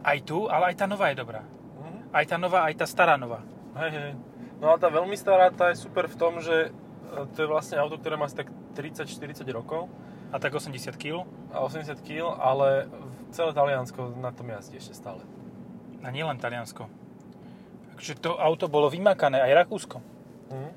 Aj 0.00 0.16
tu, 0.20 0.48
ale 0.48 0.72
aj 0.72 0.76
tá 0.80 0.86
nová 0.88 1.12
je 1.12 1.16
dobrá. 1.20 1.44
Mhm. 1.76 1.98
Aj 2.12 2.24
tá 2.24 2.36
nová, 2.36 2.58
aj 2.64 2.74
tá 2.76 2.86
stará 2.88 3.20
nová. 3.20 3.44
Hej, 3.76 3.90
hej. 3.92 4.12
No 4.60 4.72
a 4.72 4.76
tá 4.76 4.88
veľmi 4.88 5.16
stará, 5.16 5.48
tá 5.48 5.72
je 5.72 5.80
super 5.80 6.04
v 6.08 6.16
tom, 6.16 6.40
že 6.40 6.68
e, 6.68 6.70
to 7.32 7.44
je 7.44 7.48
vlastne 7.48 7.80
auto, 7.80 7.96
ktoré 7.96 8.16
má 8.16 8.28
asi 8.28 8.36
tak 8.36 8.52
30-40 8.76 9.40
rokov 9.52 9.88
A 10.28 10.36
tak 10.36 10.52
80 10.52 10.96
kg. 11.00 11.24
a 11.52 11.64
80 11.64 11.96
kg, 12.04 12.36
ale 12.36 12.84
celé 13.32 13.50
Taliansko 13.52 14.20
na 14.20 14.32
tom 14.32 14.52
jazdí 14.52 14.76
ešte 14.76 14.92
stále. 14.92 15.24
A 16.04 16.08
nielen 16.12 16.36
Taliansko. 16.36 16.88
Takže 17.96 18.20
to 18.20 18.36
auto 18.36 18.68
bolo 18.68 18.88
vymakané 18.88 19.40
aj 19.40 19.64
Rakúsko. 19.64 20.00
Mhm. 20.52 20.70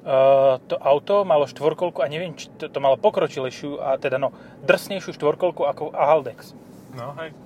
Uh, 0.00 0.56
to 0.64 0.80
auto 0.80 1.28
malo 1.28 1.44
štvorkolku 1.44 2.00
a 2.00 2.08
neviem, 2.08 2.32
či 2.32 2.48
to, 2.56 2.72
to 2.72 2.80
malo 2.80 2.96
pokročilejšiu 2.96 3.84
a 3.84 4.00
teda 4.00 4.16
no, 4.16 4.32
drsnejšiu 4.64 5.12
štvorkolku 5.12 5.60
ako 5.68 5.92
Ahaldex. 5.92 6.56
No 6.96 7.12
hej. 7.20 7.36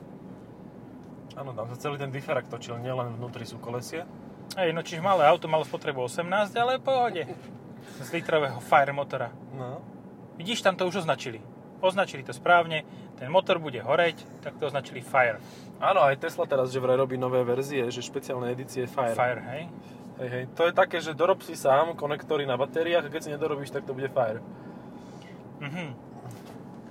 Áno, 1.34 1.50
tam 1.50 1.66
sa 1.66 1.74
celý 1.74 1.98
ten 1.98 2.14
diferak 2.14 2.46
točil, 2.46 2.78
nielen 2.78 3.18
vnútri 3.18 3.42
sú 3.42 3.58
kolesie. 3.58 4.06
Hej, 4.54 4.70
no 4.70 4.86
čiže 4.86 5.02
malé 5.02 5.26
auto 5.26 5.50
malo 5.50 5.66
spotrebu 5.66 6.06
18, 6.06 6.54
ale 6.54 6.78
pohode. 6.78 7.26
Z 7.98 8.08
litrového 8.14 8.62
Fire 8.62 8.94
motora. 8.94 9.34
No. 9.58 9.82
Vidíš, 10.38 10.62
tam 10.62 10.78
to 10.78 10.86
už 10.86 11.02
označili. 11.02 11.42
Označili 11.82 12.22
to 12.22 12.30
správne, 12.30 12.86
ten 13.18 13.34
motor 13.34 13.58
bude 13.58 13.82
horeť, 13.82 14.22
tak 14.46 14.54
to 14.62 14.70
označili 14.70 15.02
Fire. 15.02 15.42
Áno, 15.82 16.06
aj 16.06 16.22
Tesla 16.22 16.46
teraz 16.46 16.70
že 16.70 16.78
vraj 16.78 16.94
robí 16.94 17.18
nové 17.18 17.42
verzie, 17.42 17.90
že 17.90 17.98
špeciálne 17.98 18.54
edície 18.54 18.86
Fire. 18.86 19.18
Fire, 19.18 19.42
hej. 19.42 19.62
Hej, 20.14 20.28
hej. 20.30 20.44
To 20.54 20.70
je 20.70 20.72
také, 20.72 21.02
že 21.02 21.18
dorob 21.18 21.42
si 21.42 21.58
sám 21.58 21.98
konektory 21.98 22.46
na 22.46 22.54
batériách 22.54 23.10
a 23.10 23.12
keď 23.12 23.20
si 23.22 23.32
nedorobíš, 23.34 23.74
tak 23.74 23.82
to 23.82 23.96
bude 23.96 24.10
Fire. 24.14 24.38
Mhm. 25.58 25.86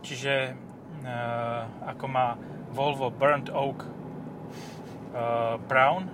Čiže 0.04 0.60
uh, 1.08 1.64
ako 1.88 2.06
má 2.12 2.36
Volvo 2.76 3.08
Burnt 3.08 3.48
Oak 3.48 3.88
uh, 3.88 5.56
Brown, 5.72 6.12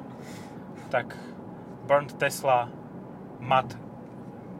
tak 0.93 1.17
Burnt 1.89 2.13
Tesla 2.21 2.69
Matte 3.41 3.73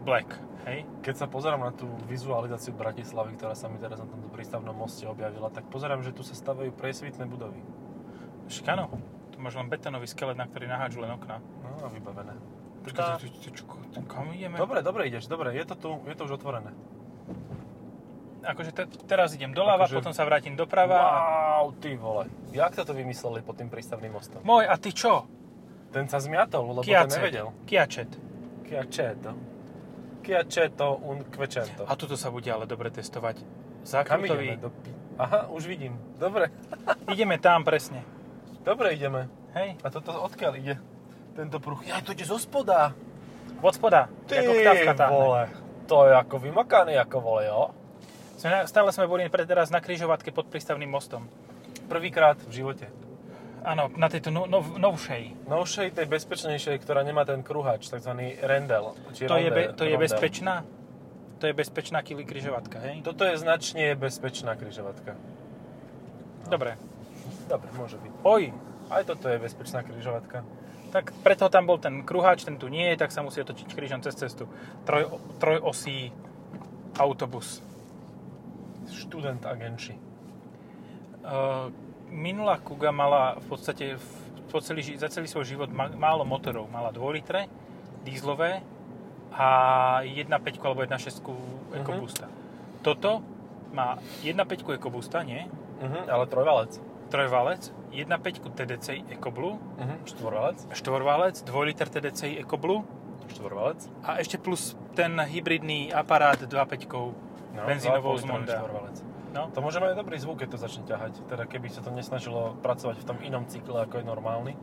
Black, 0.01 0.33
hej? 0.65 0.89
Keď 1.05 1.15
sa 1.21 1.27
pozerám 1.29 1.61
na 1.61 1.69
tú 1.75 1.85
vizualizáciu 2.09 2.73
Bratislavy, 2.73 3.37
ktorá 3.37 3.53
sa 3.53 3.69
mi 3.69 3.77
teraz 3.77 4.01
na 4.01 4.09
tomto 4.09 4.31
prístavnom 4.33 4.73
moste 4.73 5.05
objavila, 5.05 5.53
tak 5.53 5.69
pozerám, 5.69 6.01
že 6.01 6.15
tu 6.15 6.25
sa 6.25 6.33
stavajú 6.33 6.73
priesvitné 6.73 7.29
budovy. 7.29 7.61
Však 8.49 8.65
áno, 8.73 8.89
tu 9.29 9.37
máš 9.37 9.59
len 9.59 9.69
betónový 9.69 10.09
skelet, 10.09 10.39
na 10.39 10.49
ktorý 10.49 10.65
nahádžu 10.65 11.05
len 11.05 11.13
okná. 11.13 11.37
A 11.79 11.87
vybavené. 11.87 12.33
Počkaj, 12.79 13.03
ty, 13.17 13.27
ty, 13.29 13.49
ty, 13.49 13.61
ty, 13.91 13.99
kam 14.03 14.31
ideme? 14.31 14.55
Dobre, 14.55 14.79
dobre 14.79 15.05
ideš, 15.05 15.27
dobre, 15.27 15.51
je 15.51 15.63
to 15.63 15.75
tu, 15.75 15.89
je 16.03 16.15
to 16.15 16.23
už 16.23 16.39
otvorené. 16.39 16.71
Akože 18.39 18.71
te, 18.71 18.83
teraz 19.03 19.35
idem 19.35 19.51
doľava, 19.51 19.83
Akože- 19.83 19.99
potom 19.99 20.13
sa 20.15 20.23
vrátim 20.23 20.55
doprava. 20.55 20.95
Wow, 21.59 21.75
ty 21.75 21.93
vole. 21.93 22.31
Jak 22.51 22.71
to 22.73 22.87
vymysleli 22.87 23.43
pod 23.43 23.59
tým 23.59 23.67
prístavným 23.67 24.15
mostom? 24.15 24.39
Môj, 24.41 24.63
a 24.63 24.79
ty 24.79 24.95
čo? 24.95 25.27
Ten 25.91 26.07
sa 26.07 26.17
zmiatol, 26.17 26.71
lebo 26.71 26.81
Kiacet. 26.81 27.19
nevedel. 27.19 27.47
Kiačet. 27.65 28.09
Kia 28.63 28.85
Ceto. 28.85 29.33
Kia 30.21 30.45
Ceto 30.45 31.01
un 31.01 31.25
Quecento. 31.25 31.83
A 31.83 31.97
tuto 31.97 32.13
sa 32.13 32.29
bude 32.29 32.47
ale 32.47 32.63
dobre 32.63 32.87
testovať. 32.89 33.41
Kam 33.41 33.87
Zákrutový. 34.21 34.55
ideme? 34.55 34.61
Do. 34.61 34.69
Aha, 35.17 35.49
už 35.49 35.65
vidím. 35.65 35.97
Dobre. 36.15 36.47
Ideme 37.09 37.41
tam 37.41 37.65
presne. 37.65 38.05
Dobre 38.61 38.93
ideme. 38.93 39.27
Hej, 39.51 39.81
A 39.81 39.87
toto 39.89 40.13
odkiaľ 40.13 40.53
ide? 40.55 40.77
Tento 41.39 41.63
pruh. 41.63 41.79
Ja, 41.87 42.03
to 42.03 42.11
ide 42.11 42.27
zo 42.27 42.35
spoda. 42.35 42.91
od 43.63 43.71
spoda. 43.71 44.11
Ty 44.27 44.43
ako 44.43 44.91
táhne. 44.91 45.15
vole. 45.15 45.43
To 45.87 46.03
je 46.03 46.11
ako 46.11 46.35
vymakané, 46.43 46.99
ako 46.99 47.17
vole, 47.23 47.47
jo? 47.47 47.71
Sme, 48.35 48.67
stále 48.67 48.91
sme 48.91 49.07
boli 49.07 49.23
teraz 49.31 49.71
na 49.71 49.79
kryžovatke 49.79 50.35
pod 50.35 50.51
prístavným 50.51 50.91
mostom. 50.91 51.31
Prvýkrát 51.87 52.35
v 52.43 52.51
živote. 52.51 52.91
Áno, 53.63 53.87
na 53.95 54.11
tejto 54.11 54.35
no, 54.35 54.51
nov, 54.51 54.75
novšej. 54.79 55.47
Novšej, 55.47 55.95
tej 55.95 56.07
bezpečnejšej, 56.11 56.75
ktorá 56.83 57.07
nemá 57.07 57.23
ten 57.23 57.39
kruhač, 57.39 57.87
takzvaný 57.87 58.35
rendel. 58.43 58.95
Či 59.15 59.27
To 59.27 59.39
je, 59.39 59.47
be, 59.51 59.71
rondel, 59.71 59.79
to 59.79 59.83
je 59.87 59.95
rondel. 59.95 60.03
bezpečná? 60.07 60.55
To 61.39 61.43
je 61.47 61.53
bezpečná 61.55 61.99
kili 62.03 62.23
kryžovatka, 62.27 62.83
hej? 62.83 62.99
Toto 62.99 63.23
je 63.23 63.39
značne 63.39 63.95
bezpečná 63.95 64.59
kryžovatka. 64.59 65.15
Dobre. 66.51 66.75
Dobre, 67.47 67.69
môže 67.79 67.95
byť. 67.95 68.11
Oj, 68.27 68.51
Aj 68.91 69.03
toto 69.07 69.31
je 69.31 69.37
bezpečná 69.39 69.87
kryžovatka. 69.87 70.43
Tak 70.89 71.13
preto 71.21 71.49
tam 71.49 71.69
bol 71.69 71.77
ten 71.77 72.01
kruháč, 72.01 72.43
ten 72.43 72.57
tu 72.57 72.67
nie 72.67 72.93
je, 72.93 72.99
tak 72.99 73.13
sa 73.13 73.21
musí 73.21 73.39
otočiť 73.41 73.73
krížom 73.73 74.01
cez 74.01 74.17
cestu. 74.17 74.49
Troj, 74.83 75.21
trojosý 75.37 76.09
autobus. 76.97 77.61
Študent 78.89 79.45
agenči. 79.45 79.93
Uh, 81.21 81.69
minulá 82.09 82.57
Kuga 82.57 82.89
mala 82.89 83.37
v 83.37 83.45
podstate 83.53 83.85
v, 83.95 84.05
po 84.49 84.59
celý, 84.65 84.81
za 84.81 85.07
celý 85.13 85.29
svoj 85.29 85.45
život 85.45 85.69
ma, 85.69 85.87
málo 85.93 86.25
motorov. 86.25 86.65
Mala 86.73 86.89
2 86.89 87.15
litre, 87.15 87.45
dízlové 88.01 88.65
a 89.29 89.47
1.5 90.01 90.65
alebo 90.65 90.81
1.6 90.81 91.21
EcoBoosta. 91.79 92.25
Toto 92.81 93.21
má 93.69 94.01
1.5 94.25 94.73
EcoBoosta, 94.81 95.21
nie? 95.21 95.45
Mhm, 95.79 96.09
ale 96.09 96.25
trojvalec. 96.25 96.88
Trojvalec, 97.09 97.61
1.5 97.91 98.07
TDCi 98.47 99.03
EcoBlue, 99.11 99.57
Mhm, 99.77 99.95
štvorvalec. 100.05 100.57
štvorvalec, 100.71 101.35
2 101.41 101.63
liter 101.63 101.85
TDCi 101.85 102.37
EcoBlue 102.39 102.85
Štvorvalec. 103.27 103.79
a 104.01 104.17
ešte 104.17 104.37
plus 104.37 104.61
ten 104.93 105.13
hybridný 105.15 105.89
aparát 105.91 106.37
2.5 106.39 107.13
No, 107.49 107.65
benzínovou 107.65 108.13
z 108.13 108.23
2,5 108.23 108.23
litrový 108.23 108.29
Monda. 108.29 108.55
Štvorvalec. 108.55 108.97
No, 109.29 109.41
To 109.47 109.59
môže 109.59 109.77
mať 109.77 109.93
dobrý 109.93 110.17
zvuk, 110.17 110.37
keď 110.37 110.49
to 110.49 110.59
začne 110.59 110.83
ťahať. 110.85 111.13
Teda 111.25 111.45
keby 111.45 111.67
sa 111.67 111.81
to 111.81 111.89
nesnažilo 111.89 112.57
pracovať 112.57 112.97
v 112.97 113.05
tom 113.05 113.17
inom 113.19 113.45
cykle, 113.45 113.77
ako 113.79 113.97
je 113.97 114.05
normálny. 114.05 114.53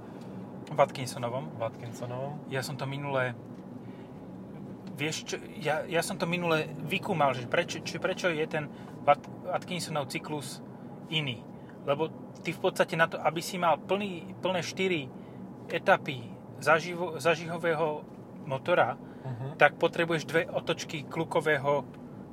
v 0.66 0.74
Atkinsonovom. 0.76 1.46
V 1.52 1.62
Atkinsonovom. 1.62 2.42
Ja 2.46 2.58
som 2.58 2.74
to 2.74 2.82
minulé 2.84 3.38
vieš 4.96 5.22
čo, 5.24 5.36
ja, 5.60 5.84
ja 5.84 6.00
som 6.00 6.16
to 6.16 6.24
minule 6.24 6.56
vykúmal, 6.82 7.30
že 7.30 7.44
prečo, 7.44 7.78
či 7.78 8.00
prečo 8.00 8.26
je 8.26 8.42
ten 8.42 8.64
Atkinsonov 9.46 10.08
cyklus 10.08 10.58
iný. 11.06 11.44
Lebo 11.86 12.10
ty 12.42 12.50
v 12.50 12.60
podstate 12.60 12.98
na 12.98 13.06
to, 13.06 13.16
aby 13.22 13.38
si 13.38 13.56
mal 13.56 13.78
plný, 13.78 14.36
plné 14.42 14.60
4 14.60 15.70
etapy 15.70 16.18
zaživo, 16.58 17.16
zažihového 17.22 18.02
motora, 18.46 18.98
Uh-huh. 19.26 19.58
tak 19.58 19.74
potrebuješ 19.74 20.22
dve 20.22 20.46
otočky 20.46 21.02
klukového 21.02 21.82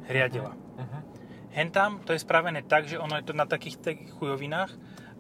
riadela. 0.06 0.54
Uh-huh. 0.54 1.02
Hentam 1.50 2.06
to 2.06 2.14
je 2.14 2.22
spravené 2.22 2.62
tak, 2.62 2.86
že 2.86 3.02
ono 3.02 3.18
je 3.18 3.26
to 3.26 3.34
na 3.34 3.50
takých 3.50 3.82
chujovinách 4.22 4.70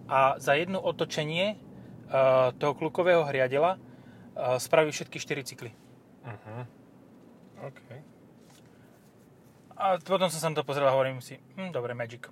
a 0.05 0.37
za 0.37 0.53
jedno 0.53 0.77
otočenie 0.77 1.57
uh, 1.57 2.53
toho 2.61 2.77
klukového 2.77 3.25
hriadela 3.25 3.81
uh, 3.81 4.61
spraví 4.61 4.93
všetky 4.93 5.17
4 5.17 5.49
cykly. 5.49 5.71
Uh-huh. 6.21 6.61
OK. 7.65 7.81
A 9.73 9.97
potom 9.97 10.29
som 10.29 10.37
sa 10.37 10.53
to 10.53 10.61
pozrel 10.61 10.85
a 10.85 10.93
hovorím 10.93 11.25
si, 11.25 11.41
hm, 11.57 11.73
dobre, 11.73 11.97
Magic. 11.97 12.29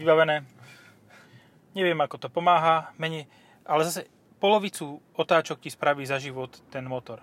Vybavené. 0.00 0.48
Neviem, 1.76 2.00
ako 2.00 2.16
to 2.16 2.28
pomáha, 2.32 2.96
menej, 2.96 3.28
ale 3.68 3.84
zase 3.84 4.08
polovicu 4.40 4.96
otáčok 5.12 5.60
ti 5.60 5.68
spraví 5.68 6.08
za 6.08 6.16
život 6.16 6.56
ten 6.72 6.88
motor. 6.88 7.20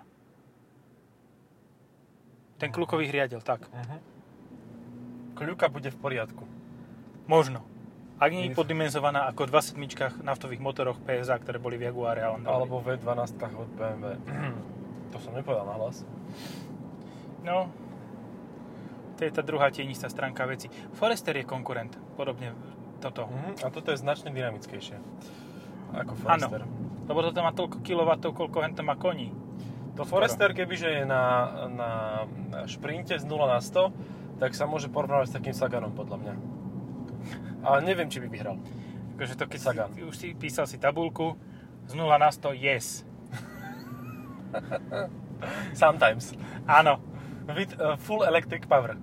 Ten 2.62 2.70
klukový 2.70 3.10
hriadel, 3.10 3.42
tak. 3.42 3.66
Uh-huh. 3.66 4.00
Kľuka 5.34 5.66
bude 5.66 5.90
v 5.90 5.98
poriadku. 5.98 6.46
Možno. 7.26 7.66
Ak 8.22 8.30
nie 8.30 8.46
je 8.46 8.54
poddimenzovaná 8.54 9.26
ako 9.26 9.50
27 9.50 10.22
naftových 10.22 10.62
motoroch 10.62 11.02
PSA, 11.02 11.34
ktoré 11.42 11.58
boli 11.58 11.74
v 11.74 11.90
Jaguare 11.90 12.22
a 12.22 12.30
Land. 12.30 12.46
Alebo 12.46 12.78
V12 12.78 13.34
od 13.58 13.70
BMW. 13.74 14.14
to 15.12 15.18
som 15.18 15.34
nepovedal 15.34 15.66
na 15.66 15.74
hlas. 15.82 16.06
No, 17.42 17.74
to 19.18 19.26
je 19.26 19.34
tá 19.34 19.42
druhá 19.42 19.70
tienistá 19.70 20.10
stránka 20.10 20.46
veci. 20.46 20.70
Forester 20.94 21.34
je 21.38 21.46
konkurent, 21.46 21.94
podobne 22.14 22.54
toto. 23.04 23.28
Uh-huh. 23.28 23.52
A 23.60 23.68
toto 23.68 23.92
je 23.92 24.00
značne 24.00 24.32
dynamickejšie. 24.32 24.96
Ako 25.94 26.12
Áno, 26.26 26.48
Forester. 26.48 26.62
lebo 27.06 27.18
toto 27.20 27.38
má 27.44 27.52
toľko 27.52 27.78
kilovatov, 27.84 28.32
koľko 28.32 28.58
hen 28.64 28.72
to 28.72 28.82
má 28.82 28.96
koní. 28.96 29.30
To 29.94 30.02
Forester, 30.02 30.50
kebyže 30.50 30.90
je 30.90 31.04
na, 31.06 31.22
na, 31.70 31.90
na 32.50 32.60
šprinte 32.66 33.14
z 33.14 33.22
0 33.22 33.46
na 33.46 33.62
100, 33.62 34.42
tak 34.42 34.56
sa 34.58 34.66
môže 34.66 34.90
porovnávať 34.90 35.30
s 35.30 35.34
takým 35.38 35.54
Saganom, 35.54 35.94
podľa 35.94 36.18
mňa. 36.18 36.34
Ale 37.62 37.78
neviem, 37.86 38.10
či 38.10 38.18
by 38.18 38.26
vyhral. 38.26 38.58
Akože 39.14 39.38
to 39.38 39.46
keď 39.46 39.60
Sagan. 39.62 39.90
si, 39.94 40.02
už 40.02 40.14
si 40.18 40.28
písal 40.34 40.66
si 40.66 40.82
tabulku 40.82 41.38
z 41.86 41.94
0 41.94 42.10
na 42.18 42.26
100, 42.26 42.58
yes. 42.58 43.06
Sometimes. 45.78 46.34
Áno, 46.66 46.98
With 47.44 47.76
uh, 47.76 48.00
full 48.00 48.24
electric 48.24 48.64
power. 48.64 48.96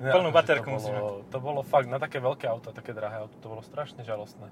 Plnú 0.00 0.32
akože 0.32 0.38
baterku 0.40 0.68
to 0.68 0.76
musíme. 0.80 0.96
bolo, 0.96 1.12
to 1.28 1.38
bolo 1.38 1.60
fakt, 1.60 1.88
na 1.92 2.00
také 2.00 2.24
veľké 2.24 2.48
auto, 2.48 2.72
také 2.72 2.96
drahé 2.96 3.20
auto, 3.20 3.36
to 3.36 3.46
bolo 3.52 3.60
strašne 3.60 4.00
žalostné. 4.00 4.48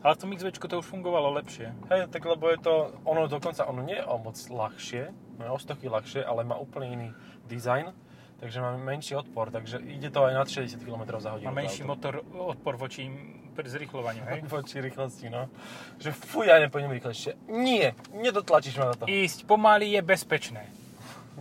ale 0.00 0.12
v 0.16 0.18
tom 0.18 0.30
XV 0.32 0.56
to 0.56 0.80
už 0.80 0.86
fungovalo 0.88 1.28
lepšie. 1.36 1.76
Hej, 1.92 2.08
tak 2.08 2.24
lebo 2.24 2.48
je 2.48 2.58
to, 2.58 2.96
ono 3.04 3.28
dokonca, 3.28 3.68
ono 3.68 3.84
nie 3.84 4.00
je 4.00 4.06
o 4.08 4.16
moc 4.16 4.38
ľahšie, 4.38 5.12
no 5.36 5.42
je 5.44 5.50
o 5.52 5.58
stoky 5.60 5.86
ľahšie, 5.92 6.24
ale 6.24 6.40
má 6.48 6.56
úplne 6.56 6.88
iný 6.88 7.08
dizajn, 7.50 7.92
takže 8.40 8.64
má 8.64 8.80
menší 8.80 9.18
odpor, 9.20 9.52
takže 9.52 9.82
ide 9.84 10.08
to 10.08 10.24
aj 10.24 10.32
nad 10.32 10.48
60 10.48 10.80
km 10.80 11.20
za 11.20 11.36
hodinu. 11.36 11.52
Má 11.52 11.60
menší 11.60 11.82
to 11.82 11.84
auto. 11.84 11.92
motor, 11.92 12.14
odpor 12.56 12.80
voči 12.80 13.12
zrychľovaniu, 13.58 14.22
hej? 14.30 14.40
Voči 14.54 14.78
rýchlosti, 14.78 15.26
no. 15.26 15.50
Že 15.98 16.14
fuj, 16.14 16.46
ja 16.46 16.62
nepôjdem 16.62 16.94
rýchlejšie. 16.94 17.34
Nie, 17.50 17.98
nedotlačíš 18.14 18.78
ma 18.78 18.94
na 18.94 18.94
to. 18.94 19.10
Ísť 19.10 19.50
pomaly 19.50 19.98
je 19.98 20.00
bezpečné. 20.06 20.62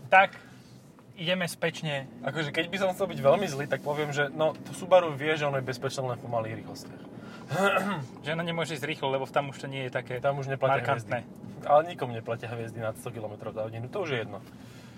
Tak, 0.09 0.33
ideme 1.17 1.49
spečne. 1.49 2.05
Akože 2.23 2.53
keď 2.53 2.65
by 2.69 2.77
som 2.77 2.89
chcel 2.93 3.09
byť 3.09 3.19
veľmi 3.19 3.47
zlý, 3.49 3.65
tak 3.65 3.81
poviem, 3.81 4.13
že 4.13 4.29
no, 4.29 4.53
to 4.53 4.71
Subaru 4.71 5.11
vie, 5.17 5.33
že 5.33 5.49
ono 5.49 5.57
je 5.57 5.65
bezpečné 5.65 6.05
len 6.05 6.17
v 6.17 6.23
pomalých 6.23 6.55
rýchlostiach. 6.63 7.03
Že 8.27 8.35
ono 8.35 8.43
nemôže 8.43 8.75
ísť 8.75 8.83
rýchlo, 8.83 9.07
lebo 9.07 9.23
tam 9.23 9.55
už 9.55 9.63
to 9.63 9.67
nie 9.71 9.87
je 9.87 9.91
také 9.95 10.19
Tam 10.19 10.35
už 10.35 10.51
neplatia 10.51 10.83
markantné. 10.83 11.23
hviezdy. 11.23 11.63
Ale 11.63 11.79
nikomu 11.87 12.11
neplatia 12.11 12.51
hviezdy 12.51 12.83
nad 12.83 12.99
100 12.99 13.07
km 13.07 13.39
za 13.55 13.63
hodinu, 13.63 13.87
to 13.87 14.03
už 14.03 14.09
je 14.11 14.17
jedno. 14.27 14.43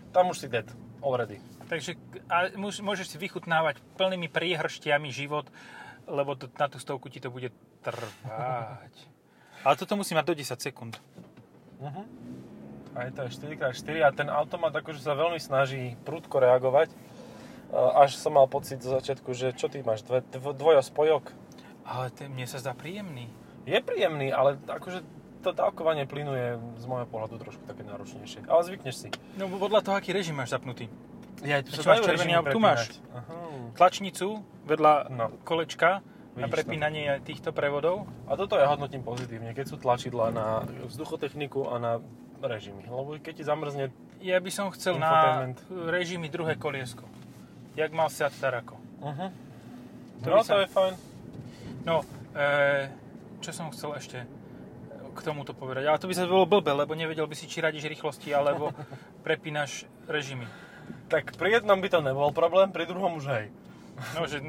Tam 0.09 0.33
už 0.33 0.41
si 0.41 0.47
dead, 0.49 0.65
already. 1.05 1.37
Takže 1.69 1.93
a 2.25 2.49
môž- 2.57 2.81
môžeš 2.81 3.13
si 3.13 3.17
vychutnávať 3.21 3.77
plnými 4.01 4.33
priehrštiami 4.33 5.13
život, 5.13 5.45
lebo 6.09 6.33
to, 6.33 6.49
na 6.57 6.65
tú 6.65 6.81
stovku 6.81 7.13
ti 7.13 7.21
to 7.21 7.29
bude 7.29 7.53
trvať. 7.85 8.93
Ale 9.65 9.75
toto 9.77 9.93
musí 9.93 10.17
mať 10.17 10.25
do 10.25 10.33
10 10.33 10.57
sekúnd. 10.57 10.97
Uh-huh. 11.77 12.05
A 12.91 13.05
je 13.05 13.11
to 13.11 13.19
aj 13.21 13.29
4x4 13.31 13.95
a 14.01 14.09
ten 14.09 14.27
automat 14.27 14.73
akože 14.73 14.99
sa 14.99 15.13
veľmi 15.13 15.37
snaží 15.37 15.93
prudko 16.01 16.37
reagovať. 16.37 16.89
A 17.69 18.01
Až 18.01 18.17
som 18.17 18.33
mal 18.33 18.45
pocit 18.45 18.77
zo 18.77 18.89
začiatku, 18.91 19.29
že 19.31 19.53
čo 19.53 19.67
ty 19.67 19.79
máš, 19.79 20.01
dve, 20.01 20.25
dv, 20.25 20.51
dvojospojok? 20.51 21.23
Ale 21.85 22.09
ten, 22.09 22.27
mne 22.27 22.45
sa 22.45 22.57
zdá 22.57 22.73
príjemný. 22.73 23.29
Je 23.63 23.77
príjemný, 23.77 24.29
ale 24.29 24.57
akože 24.59 25.05
to 25.39 25.53
dávkovanie 25.53 26.03
plynu 26.03 26.33
je 26.33 26.47
z 26.75 26.85
môjho 26.85 27.05
pohľadu 27.05 27.37
trošku 27.37 27.63
také 27.63 27.81
náročnejšie. 27.81 28.43
Ale 28.45 28.61
zvykneš 28.63 28.95
si. 28.97 29.09
No 29.37 29.47
podľa 29.47 29.81
toho, 29.81 29.95
aký 29.95 30.11
režim 30.11 30.33
máš 30.33 30.51
zapnutý. 30.51 30.89
Ja, 31.39 31.63
tu 31.63 31.71
sa 31.71 31.93
máš 31.93 32.03
červený 32.03 32.35
tu 32.49 32.59
máš? 32.59 32.99
Aha. 33.13 33.31
Tlačnicu 33.71 34.43
vedľa 34.65 34.93
No. 35.07 35.31
kolečka 35.45 36.03
na 36.35 36.43
Vidíš 36.43 36.43
to. 36.43 36.51
prepínanie 36.51 37.07
týchto 37.23 37.49
prevodov. 37.51 38.09
A 38.27 38.35
toto 38.35 38.59
ja 38.59 38.67
hodnotím 38.67 38.99
pozitívne, 38.99 39.53
keď 39.53 39.65
sú 39.65 39.77
tlačidla 39.77 40.29
na 40.29 40.47
vzduchotechniku 40.85 41.69
a 41.69 41.75
na 41.77 41.91
režimy. 42.45 42.85
Lebo 42.87 43.17
keď 43.19 43.33
ti 43.35 43.43
zamrzne, 43.43 43.91
Ja 44.19 44.35
by 44.43 44.51
som 44.51 44.67
chcel 44.75 44.99
na 44.99 45.47
režimy 45.71 46.27
druhé 46.27 46.59
koliesko. 46.59 47.07
Jak 47.79 47.95
mal 47.95 48.11
Seat 48.11 48.35
Tarako. 48.35 48.75
uh-huh. 48.99 49.31
To 50.19 50.27
no 50.27 50.35
by 50.35 50.43
to 50.43 50.51
sa- 50.51 50.59
je 50.59 50.67
fajn. 50.67 50.93
No, 51.87 52.03
e, 52.35 52.45
čo 53.39 53.55
som 53.55 53.71
chcel 53.71 53.95
ešte 53.95 54.27
k 55.15 55.19
tomuto 55.23 55.55
povedať. 55.55 55.87
Ale 55.87 55.95
to 55.95 56.11
by 56.11 56.15
sa 56.15 56.27
bolo 56.27 56.43
blbe, 56.43 56.75
lebo 56.75 56.91
nevedel 56.99 57.23
by 57.23 57.35
si, 57.35 57.47
či 57.47 57.63
radíš 57.63 57.87
rýchlosti, 57.87 58.35
alebo 58.35 58.75
prepínaš 59.25 59.87
režimy. 60.11 60.43
Tak 61.07 61.39
pri 61.39 61.59
jednom 61.59 61.79
by 61.79 61.87
to 61.87 62.03
nebol 62.03 62.35
problém, 62.35 62.75
pri 62.75 62.83
druhom 62.83 63.15
už 63.15 63.25
hej. 63.31 63.47
No, 64.15 64.23
že 64.27 64.39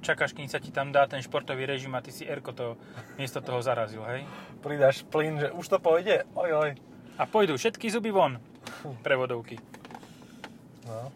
čakáš, 0.00 0.32
kým 0.32 0.48
sa 0.48 0.56
ti 0.56 0.72
tam 0.72 0.88
dá 0.88 1.04
ten 1.04 1.20
športový 1.20 1.68
režim 1.68 1.92
a 1.92 2.00
ty 2.00 2.08
si 2.08 2.24
Erko 2.24 2.52
to 2.56 2.80
miesto 3.20 3.44
toho 3.44 3.60
zarazil, 3.60 4.00
hej? 4.08 4.24
Pridáš 4.64 5.04
plyn, 5.04 5.36
že 5.36 5.52
už 5.52 5.68
to 5.68 5.76
pôjde, 5.76 6.24
oj 6.32 6.50
oj. 6.52 6.70
A 7.14 7.24
pôjdu 7.24 7.54
všetky 7.54 7.86
zuby 7.88 8.10
von. 8.10 8.42
Prevodovky. 9.00 9.56
No. 10.84 11.08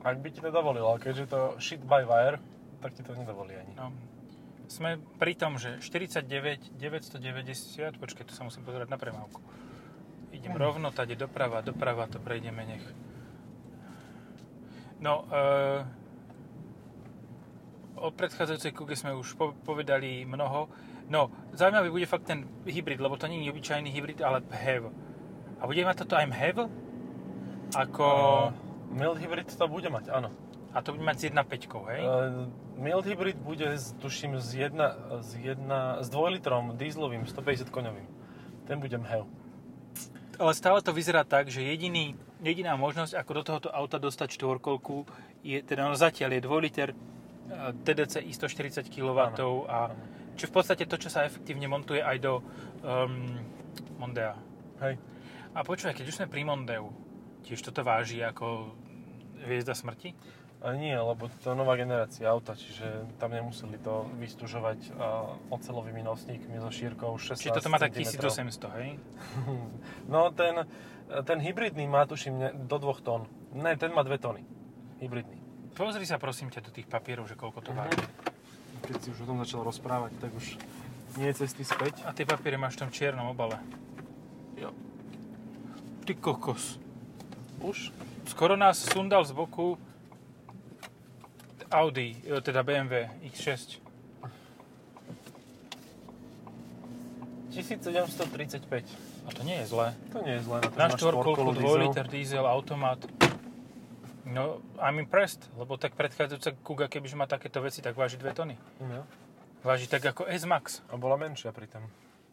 Ak 0.00 0.16
by 0.18 0.28
ti 0.28 0.40
to 0.40 0.48
dovolilo, 0.48 0.96
keďže 0.96 1.24
to 1.28 1.40
shit 1.56 1.80
by 1.80 2.02
wire, 2.02 2.40
tak 2.80 2.96
ti 2.96 3.02
to 3.02 3.12
nedovolí 3.12 3.52
ani. 3.52 3.72
No. 3.76 3.92
Sme 4.66 4.96
pri 5.18 5.34
tom, 5.34 5.58
že 5.58 5.78
49, 5.78 6.24
990, 6.74 7.98
počkaj, 7.98 8.24
tu 8.24 8.32
sa 8.32 8.42
musím 8.42 8.62
pozerať 8.62 8.88
na 8.88 8.96
premávku. 8.96 9.38
Idem 10.30 10.52
Mhm. 10.52 10.60
rovno, 10.60 10.88
tady 10.90 11.16
doprava, 11.16 11.60
doprava, 11.60 12.06
to 12.06 12.18
prejdeme, 12.18 12.62
nech. 12.64 12.84
No, 15.00 15.24
e, 15.26 15.42
o 17.96 18.08
predchádzajúcej 18.10 18.72
kuge 18.72 18.94
sme 18.94 19.12
už 19.12 19.34
po, 19.34 19.52
povedali 19.64 20.22
mnoho. 20.24 20.68
No, 21.08 21.28
zaujímavý 21.52 21.90
bude 21.90 22.06
fakt 22.06 22.24
ten 22.24 22.46
hybrid, 22.62 23.00
lebo 23.00 23.16
to 23.16 23.26
nie 23.26 23.42
je 23.42 23.50
obyčajný 23.50 23.90
hybrid, 23.90 24.22
ale 24.22 24.40
PHEV. 24.40 25.09
A 25.60 25.68
bude 25.68 25.84
mať 25.84 25.96
toto 26.04 26.16
aj 26.16 26.26
MHEV? 26.26 26.56
Ako... 27.76 28.04
Uh, 28.50 28.96
mild 28.96 29.20
hybrid 29.20 29.46
to 29.46 29.66
bude 29.68 29.86
mať, 29.86 30.10
áno. 30.10 30.32
A 30.72 30.80
to 30.82 30.94
bude 30.96 31.04
mať 31.04 31.16
s 31.18 31.22
1.5, 31.30 31.90
hej? 31.92 32.00
Uh, 32.02 32.48
mild 32.80 33.04
hybrid 33.04 33.38
bude, 33.38 33.76
s- 33.76 33.92
tuším, 34.00 34.40
s, 34.40 34.56
jedna, 34.56 34.96
s, 35.20 35.36
jedna, 35.36 36.00
s 36.00 36.08
2 36.08 36.36
litrom 36.40 36.74
dízlovým, 36.74 37.26
150 37.28 37.68
koňovým. 37.68 38.06
Ten 38.66 38.80
bude 38.80 38.96
mhev. 38.98 39.26
Ale 40.40 40.52
stále 40.56 40.80
to 40.80 40.96
vyzerá 40.96 41.20
tak, 41.22 41.52
že 41.52 41.60
jediný, 41.60 42.16
jediná 42.40 42.72
možnosť, 42.74 43.12
ako 43.12 43.30
do 43.36 43.42
tohoto 43.44 43.68
auta 43.68 44.00
dostať 44.00 44.40
štvorkolku, 44.40 45.04
je, 45.44 45.60
teda 45.60 45.84
no 45.84 45.92
zatiaľ 45.92 46.40
je 46.40 46.42
2 46.48 46.66
liter 46.66 46.88
TDCi 47.84 48.30
140 48.30 48.86
kW 48.88 49.18
Áno, 49.36 49.66
a 49.66 49.90
áno. 49.90 49.94
čo 50.38 50.46
v 50.48 50.52
podstate 50.54 50.86
to, 50.86 50.96
čo 50.96 51.10
sa 51.10 51.26
efektívne 51.26 51.66
montuje 51.66 52.00
aj 52.00 52.16
do 52.22 52.40
um, 52.80 53.36
Mondea. 53.98 54.38
Hej. 54.80 54.96
A 55.50 55.66
počúvaj, 55.66 55.98
keď 55.98 56.06
už 56.06 56.16
sme 56.22 56.30
pri 56.30 56.46
Mondeu, 56.46 56.94
tiež 57.42 57.58
toto 57.66 57.82
váži 57.82 58.22
ako 58.22 58.70
hviezda 59.42 59.74
smrti? 59.74 60.14
A 60.60 60.76
nie, 60.76 60.92
lebo 60.92 61.26
to 61.40 61.50
je 61.50 61.56
nová 61.56 61.72
generácia 61.74 62.28
auta, 62.28 62.52
čiže 62.52 63.08
tam 63.16 63.32
nemuseli 63.32 63.80
to 63.80 64.04
vystúžovať 64.20 64.92
uh, 64.92 65.32
ocelovými 65.48 66.04
nosníkmi 66.04 66.60
so 66.60 66.68
šírkou 66.68 67.16
16 67.16 67.48
Čiže 67.48 67.56
toto 67.56 67.72
má 67.72 67.80
tak 67.80 67.96
cm. 67.96 68.20
1800, 68.20 68.78
hej? 68.78 68.88
No 70.12 70.28
ten, 70.36 70.68
ten 71.24 71.38
hybridný 71.40 71.88
má 71.88 72.04
tuším 72.04 72.34
ne, 72.36 72.48
do 72.54 72.76
2 72.76 73.00
tón. 73.00 73.24
Ne, 73.56 73.72
ten 73.80 73.90
má 73.90 74.04
2 74.04 74.20
tóny. 74.20 74.44
Hybridný. 75.00 75.40
Pozri 75.72 76.04
sa 76.04 76.20
prosím 76.20 76.52
ťa 76.52 76.60
do 76.60 76.70
tých 76.70 76.84
papierov, 76.86 77.24
že 77.24 77.40
koľko 77.40 77.64
to 77.64 77.72
váži. 77.72 78.04
Keď 78.84 78.96
si 79.00 79.08
už 79.16 79.24
o 79.24 79.28
tom 79.32 79.40
začal 79.40 79.64
rozprávať, 79.64 80.12
tak 80.20 80.30
už 80.36 80.60
nie 81.16 81.32
je 81.32 81.40
cesty 81.40 81.64
späť. 81.64 82.04
A 82.04 82.12
tie 82.12 82.28
papiere 82.28 82.60
máš 82.60 82.76
v 82.76 82.84
tom 82.84 82.90
čiernom 82.92 83.32
obale. 83.32 83.56
Ty 86.04 86.14
kokos. 86.14 86.78
Už? 87.60 87.92
Skoro 88.26 88.56
nás 88.56 88.78
sundal 88.80 89.24
z 89.24 89.32
boku 89.32 89.78
Audi, 91.70 92.16
e, 92.26 92.40
teda 92.40 92.62
BMW 92.62 93.06
X6. 93.30 93.78
1735. 97.50 98.84
A 99.26 99.30
to 99.34 99.42
nie 99.42 99.58
je 99.62 99.66
zlé. 99.66 99.94
To 100.14 100.22
nie 100.22 100.38
je 100.38 100.42
zlé 100.46 100.58
na 100.74 100.86
Na 100.86 100.86
štvorkolku, 100.90 101.34
štvorkolu 101.34 101.50
2 101.52 101.60
diesel. 101.60 101.80
liter 101.82 102.06
diesel, 102.08 102.44
automat. 102.46 102.98
No, 104.24 104.62
I'm 104.78 105.02
impressed, 105.02 105.50
lebo 105.58 105.74
tak 105.74 105.98
predchádzajúca 105.98 106.50
Kuga, 106.62 106.86
kebyže 106.86 107.18
má 107.18 107.26
takéto 107.26 107.58
veci, 107.58 107.82
tak 107.82 107.98
váži 107.98 108.14
2 108.14 108.30
tony. 108.30 108.54
No. 108.78 109.02
Váži 109.66 109.90
tak 109.90 110.06
ako 110.06 110.30
S-Max. 110.30 110.80
A 110.88 110.94
bola 110.96 111.18
menšia 111.18 111.50
pritom. 111.50 111.82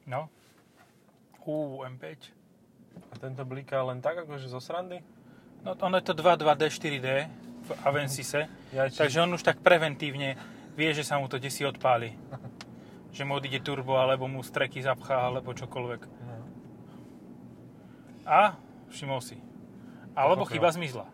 No. 0.05 0.29
Uú, 1.47 1.81
M5. 1.81 2.36
A 3.11 3.15
tento 3.17 3.41
bliká 3.43 3.81
len 3.83 3.99
tak, 3.99 4.23
akože 4.23 4.47
zo 4.47 4.59
srandy? 4.59 5.01
No, 5.63 5.73
ono 5.73 5.97
je 5.97 6.05
to 6.05 6.13
2.2D, 6.13 6.61
4D 6.69 7.07
v 7.67 7.69
Avensise, 7.83 8.47
Ja, 8.71 8.87
či... 8.87 8.95
takže 8.95 9.25
on 9.25 9.35
už 9.35 9.43
tak 9.43 9.59
preventívne 9.59 10.39
vie, 10.73 10.89
že 10.93 11.03
sa 11.03 11.19
mu 11.19 11.27
to 11.27 11.35
desi 11.37 11.65
odpáli. 11.65 12.13
Že 13.17 13.25
mu 13.25 13.41
odíde 13.41 13.65
turbo, 13.65 13.97
alebo 13.97 14.29
mu 14.29 14.45
streky 14.45 14.77
zapchá, 14.77 15.25
alebo 15.25 15.49
čokoľvek. 15.49 16.01
No. 16.05 16.37
A 18.29 18.53
všimol 18.93 19.25
si. 19.25 19.41
Alebo 20.13 20.45
Pochopil. 20.45 20.61
chyba 20.61 20.69
zmizla. 20.69 21.05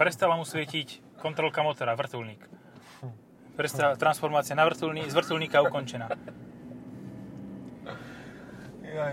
Prestala 0.00 0.40
mu 0.40 0.48
svietiť 0.48 1.20
kontrolka 1.20 1.60
motora, 1.60 1.92
vrtulník. 1.92 2.40
Prestala 3.60 3.92
transformácia 4.00 4.56
na 4.56 4.64
vrtulník, 4.64 5.10
z 5.10 5.14
vrtulníka 5.20 5.60
ukončená. 5.60 6.08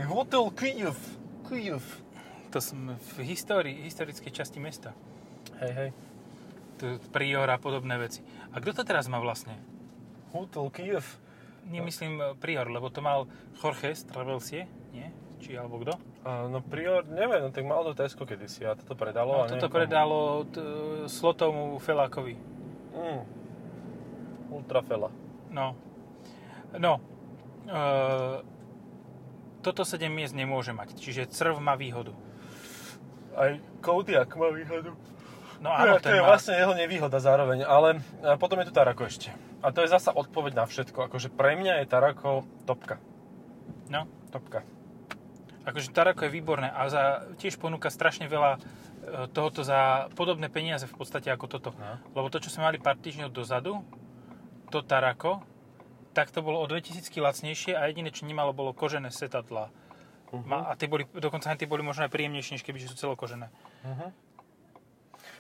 Hotel 0.08 0.44
Kyiv. 0.56 0.96
Kyiv. 1.46 1.84
To 2.52 2.60
sme 2.62 2.96
v 2.96 3.16
histórii, 3.26 3.82
historickej 3.84 4.30
časti 4.30 4.62
mesta. 4.62 4.94
Hej, 5.60 5.72
hej. 5.74 5.90
Tu 6.78 6.86
Prior 7.10 7.46
a 7.50 7.58
podobné 7.58 7.98
veci. 7.98 8.22
A 8.54 8.62
kto 8.62 8.74
to 8.74 8.84
teraz 8.86 9.06
má 9.10 9.18
vlastne? 9.18 9.58
Hotel 10.34 10.70
Kyiv. 10.70 11.06
Nemyslím 11.64 12.20
e, 12.20 12.26
Prior, 12.36 12.68
lebo 12.68 12.92
to 12.92 13.00
mal 13.00 13.26
Jorge 13.56 13.96
Stravelsie, 13.96 14.68
nie? 14.92 15.08
Či 15.40 15.56
alebo 15.56 15.80
kto? 15.80 15.96
A, 16.24 16.48
no 16.48 16.60
prior, 16.64 17.04
neviem, 17.08 17.44
no 17.44 17.52
tak 17.52 17.64
mal 17.68 17.84
do 17.84 17.92
Tesco 17.96 18.24
kedysi 18.24 18.64
a 18.64 18.76
toto 18.76 18.96
predalo. 18.96 19.32
No, 19.32 19.40
a 19.44 19.48
toto 19.48 19.68
predalo 19.68 20.48
t- 20.48 20.60
Slotovmu 21.08 21.80
Felákovi. 21.80 22.36
Mm. 22.96 23.22
Ultrafela. 24.52 25.12
No. 25.52 25.76
No. 26.76 27.00
E, 27.68 27.80
toto 29.64 29.88
7 29.88 30.12
miest 30.12 30.36
nemôže 30.36 30.76
mať, 30.76 31.00
čiže 31.00 31.32
crv 31.32 31.58
má 31.58 31.80
výhodu. 31.80 32.12
Aj 33.34 33.56
Kodiak 33.80 34.36
má 34.36 34.52
výhodu. 34.52 34.92
No 35.58 35.72
Áno, 35.72 35.96
áno, 35.96 36.04
to 36.04 36.12
je 36.12 36.20
má... 36.20 36.36
vlastne 36.36 36.60
jeho 36.60 36.76
nevýhoda 36.76 37.24
zároveň, 37.24 37.64
ale 37.64 38.04
a 38.20 38.36
potom 38.36 38.60
je 38.60 38.68
tu 38.68 38.76
Tarako 38.76 39.08
ešte. 39.08 39.32
A 39.64 39.72
to 39.72 39.80
je 39.80 39.88
zasa 39.88 40.12
odpoveď 40.12 40.60
na 40.60 40.68
všetko. 40.68 41.08
Akože 41.08 41.32
pre 41.32 41.56
mňa 41.56 41.80
je 41.82 41.86
Tarako 41.88 42.44
topka. 42.68 43.00
No, 43.88 44.04
Topka. 44.28 44.68
akože 45.64 45.96
Tarako 45.96 46.28
je 46.28 46.36
výborné 46.36 46.68
a 46.68 46.92
za, 46.92 47.04
tiež 47.40 47.56
ponúka 47.56 47.88
strašne 47.88 48.28
veľa 48.28 48.52
e, 48.56 48.60
tohoto 49.32 49.64
za 49.64 50.12
podobné 50.20 50.52
peniaze 50.52 50.84
v 50.84 50.96
podstate 51.00 51.32
ako 51.32 51.46
toto. 51.48 51.70
No. 51.80 51.96
Lebo 52.12 52.28
to, 52.28 52.44
čo 52.44 52.52
sme 52.52 52.68
mali 52.68 52.78
pár 52.84 53.00
týždňov 53.00 53.32
dozadu, 53.32 53.80
to 54.68 54.84
Tarako, 54.84 55.40
tak 56.14 56.30
to 56.30 56.40
bolo 56.40 56.62
o 56.62 56.66
2000 56.66 57.10
lacnejšie 57.12 57.74
a 57.74 57.86
jediné, 57.86 58.10
čo 58.10 58.24
nemalo, 58.24 58.54
bolo 58.54 58.72
kožené 58.72 59.10
setadla. 59.10 59.74
Ma- 60.34 60.66
A 60.66 60.74
tie 60.74 60.90
boli, 60.90 61.06
dokonca 61.10 61.54
tie 61.54 61.66
boli 61.66 61.82
možno 61.82 62.06
aj 62.06 62.14
príjemnejšie, 62.14 62.58
než 62.58 62.64
kebyže 62.64 62.90
sú 62.90 62.98
celokožené. 62.98 63.54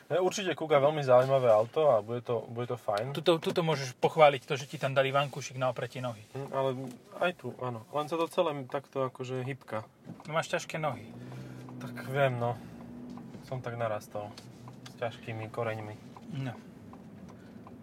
No, 0.03 0.19
určite 0.19 0.51
Kuga 0.53 0.77
veľmi 0.77 0.99
zaujímavé 1.01 1.47
auto 1.47 1.89
a 1.89 2.03
bude 2.03 2.19
to, 2.21 2.43
bude 2.51 2.67
to 2.67 2.75
fajn. 2.75 3.15
Tuto, 3.15 3.39
tuto 3.39 3.63
môžeš 3.63 3.95
pochváliť 3.97 4.43
to, 4.43 4.53
že 4.53 4.67
ti 4.67 4.75
tam 4.75 4.91
dali 4.91 5.09
vankúšik 5.09 5.55
na 5.55 5.71
opretie 5.71 6.03
nohy. 6.03 6.21
Hm, 6.35 6.49
Ale 6.51 6.69
aj 7.23 7.31
tu, 7.39 7.55
áno. 7.57 7.87
Len 7.89 8.05
sa 8.05 8.19
to 8.19 8.27
celé 8.27 8.51
takto 8.67 9.07
akože 9.07 9.41
hybka. 9.41 9.87
No 10.27 10.35
máš 10.35 10.51
ťažké 10.51 10.75
nohy. 10.75 11.07
Tak 11.79 12.03
viem, 12.05 12.35
no. 12.35 12.59
Som 13.47 13.63
tak 13.63 13.79
narastol. 13.79 14.27
S 14.91 14.93
ťažkými 14.99 15.47
koreňmi. 15.49 15.95
No. 16.37 16.53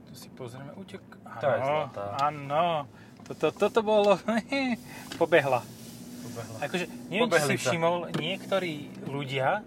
Tu 0.07 0.14
si 0.14 0.29
pozrieme, 0.29 0.76
utek. 0.76 1.00
Tá 1.38 1.48
je 1.54 1.60
zlatá. 1.62 2.02
áno. 2.18 2.90
Toto, 3.30 3.54
toto 3.54 3.80
bolo... 3.86 4.18
Pobehla. 5.20 5.62
Pobehla. 5.62 6.56
Akože, 6.66 6.90
neviem, 7.06 7.30
či 7.30 7.38
si 7.38 7.46
Pobehli 7.46 7.56
všimol, 7.62 7.96
niektorí 8.18 8.74
ľudia, 9.06 9.62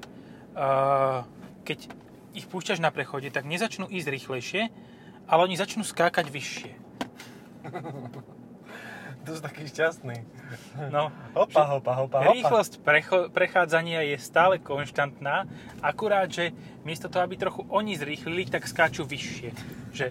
uh, 0.52 1.24
keď 1.64 1.88
ich 2.36 2.50
púšťaš 2.52 2.84
na 2.84 2.92
prechode, 2.92 3.32
tak 3.32 3.48
nezačnú 3.48 3.88
ísť 3.88 4.08
rýchlejšie, 4.10 4.62
ale 5.30 5.40
oni 5.48 5.56
začnú 5.56 5.88
skákať 5.88 6.28
vyššie. 6.28 6.72
To 9.24 9.40
sú 9.40 9.40
takí 9.40 9.64
šťastní. 9.64 10.20
No, 10.92 11.08
Hopa, 11.32 11.80
hopa, 11.80 11.96
hopa, 11.96 12.18
hopa. 12.28 12.36
Rýchlosť 12.36 12.84
precho- 12.84 13.32
prechádzania 13.32 14.04
je 14.12 14.20
stále 14.20 14.60
konštantná, 14.60 15.48
akurát, 15.80 16.28
že 16.28 16.52
miesto 16.84 17.08
toho, 17.08 17.24
aby 17.24 17.40
trochu 17.40 17.64
oni 17.72 17.96
zrýchlili, 17.96 18.52
tak 18.52 18.68
skáču 18.68 19.08
vyššie. 19.08 19.50
Že... 19.96 20.06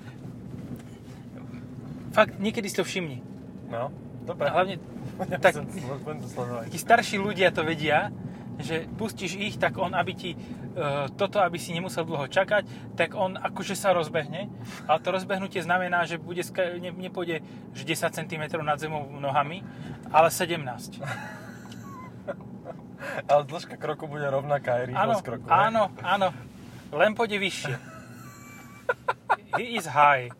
Fakt, 2.12 2.36
niekedy 2.36 2.68
si 2.68 2.76
to 2.76 2.84
všimni. 2.84 3.24
No, 3.68 3.88
dobre. 4.22 4.46
A 4.46 4.54
hlavne 4.54 4.76
Ja 5.32 5.38
tak- 5.38 5.64
tí 6.68 6.78
starší 6.78 7.16
ľudia 7.18 7.50
to 7.50 7.64
vedia, 7.64 8.12
že 8.56 8.84
pustíš 8.86 9.34
ich, 9.34 9.56
tak 9.56 9.74
on, 9.76 9.90
aby 9.92 10.12
ti 10.12 10.30
e, 10.32 10.38
toto, 11.16 11.40
aby 11.40 11.56
si 11.56 11.72
nemusel 11.72 12.04
dlho 12.04 12.28
čakať, 12.28 12.94
tak 12.94 13.16
on 13.16 13.34
akože 13.34 13.72
sa 13.72 13.90
rozbehne, 13.90 14.52
ale 14.84 14.98
to 15.00 15.08
rozbehnutie 15.08 15.58
znamená, 15.58 16.04
že 16.04 16.20
bude, 16.20 16.44
ne, 16.78 16.92
nepôjde 16.92 17.40
že 17.72 17.82
10 17.82 18.12
cm 18.12 18.42
nad 18.60 18.76
zemou 18.76 19.08
nohami, 19.10 19.64
ale 20.08 20.28
17. 20.28 21.00
Ale 23.26 23.42
dĺžka 23.42 23.74
kroku 23.74 24.06
bude 24.06 24.22
rovnaká, 24.22 24.78
aj 24.78 24.82
Áno, 24.84 24.90
rýchlosť 25.18 25.24
kroku. 25.26 25.42
ne? 25.42 25.50
áno, 25.50 25.82
áno. 26.00 26.28
Len 26.94 27.18
pôjde 27.18 27.34
vyššie. 27.34 27.74
He 29.58 29.74
is 29.74 29.90
high. 29.90 30.30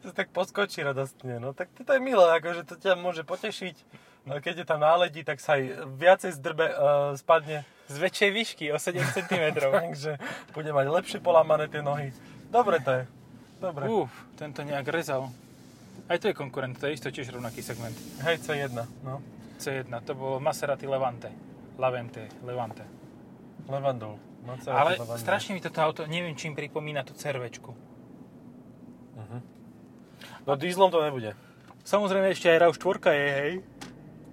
To 0.00 0.16
tak 0.16 0.32
poskočí 0.32 0.80
radostne. 0.80 1.36
No 1.36 1.52
tak 1.52 1.68
toto 1.76 1.92
je 1.92 2.00
milé, 2.00 2.24
akože 2.40 2.64
to 2.64 2.80
ťa 2.80 2.96
môže 2.96 3.20
potešiť. 3.20 3.76
Ale 4.28 4.40
keď 4.40 4.64
je 4.64 4.66
tam 4.68 4.80
náledí, 4.80 5.24
tak 5.24 5.40
sa 5.40 5.56
aj 5.56 5.92
viacej 5.96 6.32
zdrbe, 6.40 6.66
uh, 6.72 7.12
spadne. 7.16 7.64
Z 7.88 7.96
väčšej 7.98 8.30
výšky, 8.30 8.64
o 8.72 8.78
7 8.78 9.00
cm. 9.02 9.44
Takže 9.60 10.20
bude 10.56 10.70
mať 10.72 10.86
lepšie 10.88 11.18
polámané 11.20 11.68
tie 11.68 11.84
nohy. 11.84 12.12
Dobre 12.52 12.80
to 12.80 12.90
je. 13.00 13.02
Dobre. 13.60 13.84
Uf, 13.88 14.12
tento 14.40 14.64
nejak 14.64 14.88
rezal. 14.88 15.28
Aj 16.08 16.16
to 16.16 16.32
je 16.32 16.34
konkurent, 16.34 16.76
to 16.80 16.88
je 16.88 16.96
isto 16.96 17.12
tiež 17.12 17.28
rovnaký 17.28 17.60
segment. 17.60 17.92
Hej, 18.24 18.40
C1. 18.44 18.72
No. 19.04 19.20
C1, 19.60 19.92
to 20.08 20.16
bolo 20.16 20.40
Maserati 20.40 20.88
Levante. 20.88 21.28
Lavente, 21.76 22.24
Levante. 22.40 22.84
Levandul. 23.68 24.16
Maserati 24.48 24.80
Ale 24.80 24.90
Levandul. 24.96 25.20
strašne 25.20 25.52
mi 25.52 25.60
toto 25.60 25.80
auto, 25.84 26.08
neviem, 26.08 26.32
čím 26.32 26.56
pripomína 26.56 27.04
tú 27.04 27.12
cervečku. 27.12 27.76
No 30.44 30.56
dieslom 30.56 30.92
to 30.92 31.00
nebude. 31.00 31.32
Samozrejme 31.84 32.32
ešte 32.32 32.52
aj 32.52 32.58
RAV4 32.68 32.96
je, 33.12 33.28
hej. 33.32 33.52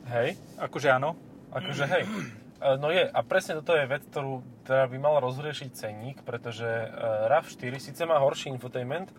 Hej. 0.08 0.30
Akože 0.60 0.88
áno. 0.92 1.16
Akože 1.52 1.86
hej. 1.88 2.04
E, 2.58 2.74
No 2.82 2.90
je, 2.90 3.06
a 3.06 3.22
presne 3.22 3.62
toto 3.62 3.78
je 3.78 3.86
vec, 3.86 4.02
ktorú 4.10 4.42
ktorá 4.66 4.90
by 4.90 4.98
mala 4.98 5.22
rozriešiť 5.22 5.70
cenník, 5.78 6.18
pretože 6.26 6.66
e, 6.66 6.88
RAV4 7.30 7.70
síce 7.78 8.02
má 8.10 8.18
horší 8.18 8.50
infotainment, 8.50 9.14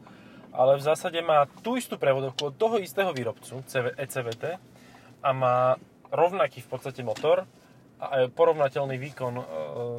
ale 0.51 0.75
v 0.75 0.83
zásade 0.83 1.23
má 1.23 1.47
tú 1.63 1.79
istú 1.79 1.97
prevodovku 2.03 2.51
od 2.51 2.55
toho 2.59 2.77
istého 2.83 3.15
výrobcu, 3.15 3.63
CV, 3.65 3.95
ECVT, 3.95 4.59
a 5.23 5.31
má 5.31 5.79
rovnaký 6.11 6.67
v 6.67 6.69
podstate 6.69 7.07
motor 7.07 7.47
a 8.03 8.05
aj 8.19 8.35
porovnateľný 8.35 8.99
výkon 8.99 9.35
e, 9.39 9.45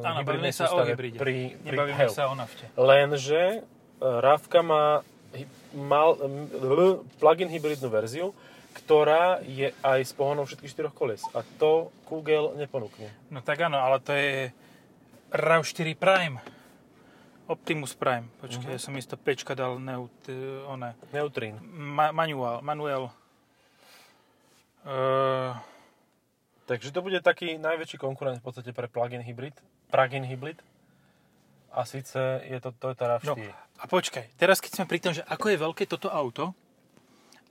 Áno, 0.04 0.20
bavíme 0.20 0.52
sa 0.52 0.68
o 0.68 0.84
hybride. 0.84 1.16
pri, 1.16 1.56
pri 1.56 1.72
Nebavíme 1.72 2.06
sa 2.12 2.28
o 2.28 2.36
nafte. 2.36 2.68
Lenže 2.76 3.42
e, 3.56 3.60
RAV 4.04 4.44
má 4.60 5.00
mal, 5.72 6.16
plug-in 7.16 7.48
hybridnú 7.48 7.88
verziu, 7.88 8.34
ktorá 8.72 9.42
je 9.42 9.74
aj 9.82 10.00
s 10.02 10.12
pohonom 10.14 10.46
všetkých 10.46 10.70
štyroch 10.70 10.94
koles. 10.94 11.22
A 11.34 11.42
to 11.58 11.90
Kugel 12.06 12.54
neponúkne. 12.54 13.10
No 13.28 13.42
tak 13.42 13.60
áno, 13.60 13.78
ale 13.78 13.98
to 13.98 14.14
je 14.14 14.54
RAV4 15.30 15.94
Prime. 15.94 16.38
Optimus 17.46 17.98
Prime. 17.98 18.30
Počkaj, 18.38 18.70
Mhm. 18.70 18.74
ja 18.74 18.80
som 18.80 18.94
isto 18.94 19.18
pečka 19.18 19.58
dal 19.58 19.82
neut, 19.82 20.14
e, 20.26 20.34
one, 20.64 20.94
Neutrín. 21.10 21.58
ma, 21.70 22.14
manuál, 22.14 22.62
manuel. 22.62 23.10
Uh, 24.80 25.52
Takže 26.64 26.94
to 26.94 27.02
bude 27.02 27.18
taký 27.18 27.58
najväčší 27.58 27.98
konkurent 27.98 28.38
v 28.38 28.46
podstate 28.46 28.70
pre 28.70 28.86
plug-in 28.86 29.18
hybrid. 29.18 29.58
Plug-in 29.90 30.22
hybrid. 30.22 30.62
A 31.70 31.86
síce 31.86 32.18
je 32.44 32.58
to 32.58 32.74
Toyota 32.74 33.06
no, 33.22 33.38
RAV4. 33.38 33.50
a 33.54 33.84
počkaj, 33.86 34.26
teraz 34.34 34.58
keď 34.58 34.82
sme 34.82 34.90
pri 34.90 34.98
tom, 34.98 35.12
že 35.14 35.22
ako 35.22 35.46
je 35.54 35.58
veľké 35.62 35.84
toto 35.86 36.10
auto, 36.10 36.50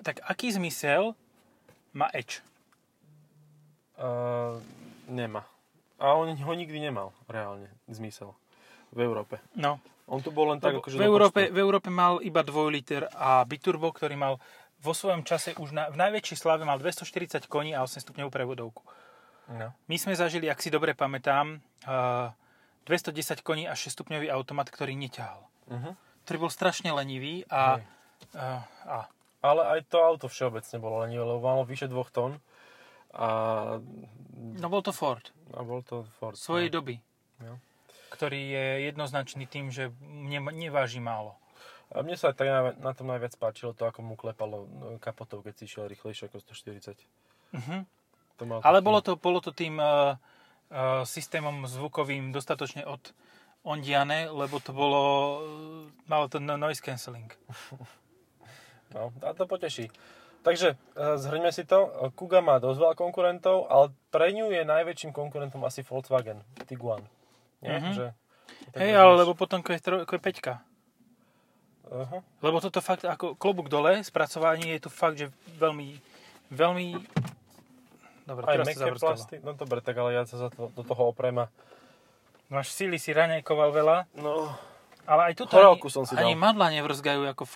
tak 0.04 0.20
aký 0.28 0.52
zmysel 0.52 1.16
má 1.96 2.12
Edge? 2.12 2.44
Uh, 4.00 4.60
nemá. 5.08 5.44
A 6.00 6.16
on 6.16 6.32
ho 6.32 6.54
nikdy 6.56 6.80
nemal, 6.80 7.12
reálne, 7.28 7.68
zmysel. 7.92 8.32
V 8.96 9.00
Európe. 9.04 9.44
No, 9.54 9.84
On 10.10 10.18
tu 10.24 10.34
bol 10.34 10.50
len 10.50 10.58
tak, 10.58 10.82
akože 10.82 10.98
v, 10.98 11.06
Európe, 11.06 11.42
v 11.54 11.60
Európe 11.62 11.94
mal 11.94 12.18
iba 12.26 12.42
2 12.42 12.74
liter 12.74 13.06
a 13.14 13.46
biturbo, 13.46 13.94
ktorý 13.94 14.18
mal 14.18 14.42
vo 14.80 14.94
svojom 14.96 15.22
čase 15.28 15.54
už 15.60 15.76
na, 15.76 15.92
v 15.92 16.00
najväčšej 16.00 16.38
slave 16.40 16.64
mal 16.64 16.82
240 16.82 17.46
koní 17.46 17.76
a 17.76 17.86
8 17.86 18.02
stupňovú 18.10 18.32
prevodovku. 18.32 18.82
No. 19.54 19.70
My 19.92 19.98
sme 20.00 20.16
zažili, 20.16 20.48
ak 20.48 20.64
si 20.64 20.72
dobre 20.72 20.96
pamätám, 20.96 21.62
uh, 21.86 22.34
210 22.90 23.46
koní 23.46 23.70
a 23.70 23.78
6 23.78 23.94
stupňový 23.94 24.34
automat, 24.34 24.66
ktorý 24.68 24.98
neťahal. 24.98 25.46
Uh-huh. 25.70 25.94
Ktorý 26.26 26.38
bol 26.42 26.52
strašne 26.52 26.90
lenivý 26.90 27.46
a, 27.48 27.78
uh, 28.34 28.66
a 28.84 29.06
Ale 29.40 29.62
aj 29.78 29.88
to 29.88 30.02
auto 30.02 30.26
všeobecne 30.26 30.82
bolo 30.82 31.06
lenivé, 31.06 31.22
lebo 31.22 31.40
malo 31.40 31.62
vyše 31.64 31.86
dvoch 31.86 32.10
tón. 32.10 32.42
A, 33.10 33.78
no 34.36 34.68
bol 34.68 34.82
to 34.82 34.90
Ford 34.90 35.22
a 35.54 35.62
bol 35.62 35.82
to 35.82 36.06
Ford. 36.18 36.38
svojej 36.38 36.70
no. 36.70 36.76
doby, 36.76 36.96
No. 37.40 37.58
ktorý 38.12 38.38
je 38.52 38.66
jednoznačný 38.86 39.46
tým, 39.46 39.72
že 39.72 39.90
ne, 40.04 40.38
neváži 40.44 41.00
málo. 41.00 41.34
A 41.90 42.06
mne 42.06 42.14
sa 42.14 42.38
tak 42.38 42.46
na, 42.78 42.92
tom 42.94 43.10
najviac 43.10 43.34
páčilo 43.34 43.74
to, 43.74 43.88
ako 43.88 44.06
mu 44.06 44.14
klepalo 44.14 44.68
no, 44.68 44.86
kapotou, 45.02 45.42
keď 45.42 45.54
si 45.56 45.64
išiel 45.66 45.90
rýchlejšie 45.90 46.30
ako 46.30 46.38
140. 46.44 46.94
Uh-huh. 47.56 47.82
To 48.38 48.44
mal 48.46 48.62
Ale 48.62 48.78
taký- 48.78 48.86
bolo 48.86 49.00
to, 49.02 49.12
bolo 49.16 49.40
to 49.42 49.50
tým 49.50 49.82
uh, 49.82 50.14
systémom 51.04 51.66
zvukovým 51.66 52.30
dostatočne 52.30 52.86
od 52.86 53.02
ondiane, 53.66 54.30
lebo 54.30 54.62
to 54.62 54.72
bolo, 54.72 55.02
uh, 55.02 55.40
malo 56.08 56.30
to 56.30 56.40
no- 56.40 56.58
noise 56.58 56.82
cancelling. 56.82 57.30
No, 58.90 59.14
a 59.22 59.38
to 59.38 59.46
poteší. 59.46 59.94
Takže 60.42 60.74
e, 60.74 61.18
zhrňme 61.18 61.54
si 61.54 61.62
to. 61.62 62.10
Kuga 62.18 62.42
má 62.42 62.58
dosť 62.58 62.80
veľa 62.82 62.96
konkurentov, 62.98 63.70
ale 63.70 63.94
pre 64.10 64.34
ňu 64.34 64.50
je 64.50 64.66
najväčším 64.66 65.14
konkurentom 65.14 65.62
asi 65.62 65.86
Volkswagen 65.86 66.42
Tiguan. 66.66 67.06
Nie? 67.62 67.78
Mhm. 67.78 67.94
Že, 67.94 68.06
Hej, 68.74 68.92
ale 68.98 69.14
lebo 69.24 69.38
potom 69.38 69.62
je, 69.62 69.78
je 69.78 70.20
peťka. 70.20 70.66
Aha. 71.90 72.22
Lebo 72.42 72.58
toto 72.62 72.82
fakt 72.86 73.06
ako 73.06 73.34
klobúk 73.34 73.70
dole, 73.70 74.02
spracovanie 74.06 74.78
je 74.78 74.82
tu 74.86 74.90
fakt, 74.90 75.18
že 75.18 75.34
veľmi, 75.58 75.98
veľmi... 76.54 76.88
Dobre, 78.30 78.46
Aj 78.46 78.62
meké 78.62 78.94
plasty. 78.94 79.42
No 79.42 79.58
dobre, 79.58 79.82
tak 79.82 79.98
ale 79.98 80.14
ja 80.14 80.24
sa 80.24 80.38
za 80.38 80.50
to, 80.54 80.70
do 80.70 80.86
toho 80.86 81.10
oprem 81.10 81.34
a... 81.34 81.50
Máš 82.46 82.70
síly, 82.70 83.02
si 83.02 83.10
raňajkoval 83.10 83.74
veľa, 83.74 83.98
No, 84.22 84.54
ale 85.06 85.34
aj 85.34 85.42
tuto 85.42 85.58
Horálku 85.58 85.90
ani, 85.90 85.94
som 85.94 86.04
si 86.06 86.14
ani 86.14 86.38
dal. 86.38 86.42
madla 86.42 86.70
nevrzgajú 86.78 87.26
ako 87.26 87.44
v... 87.46 87.54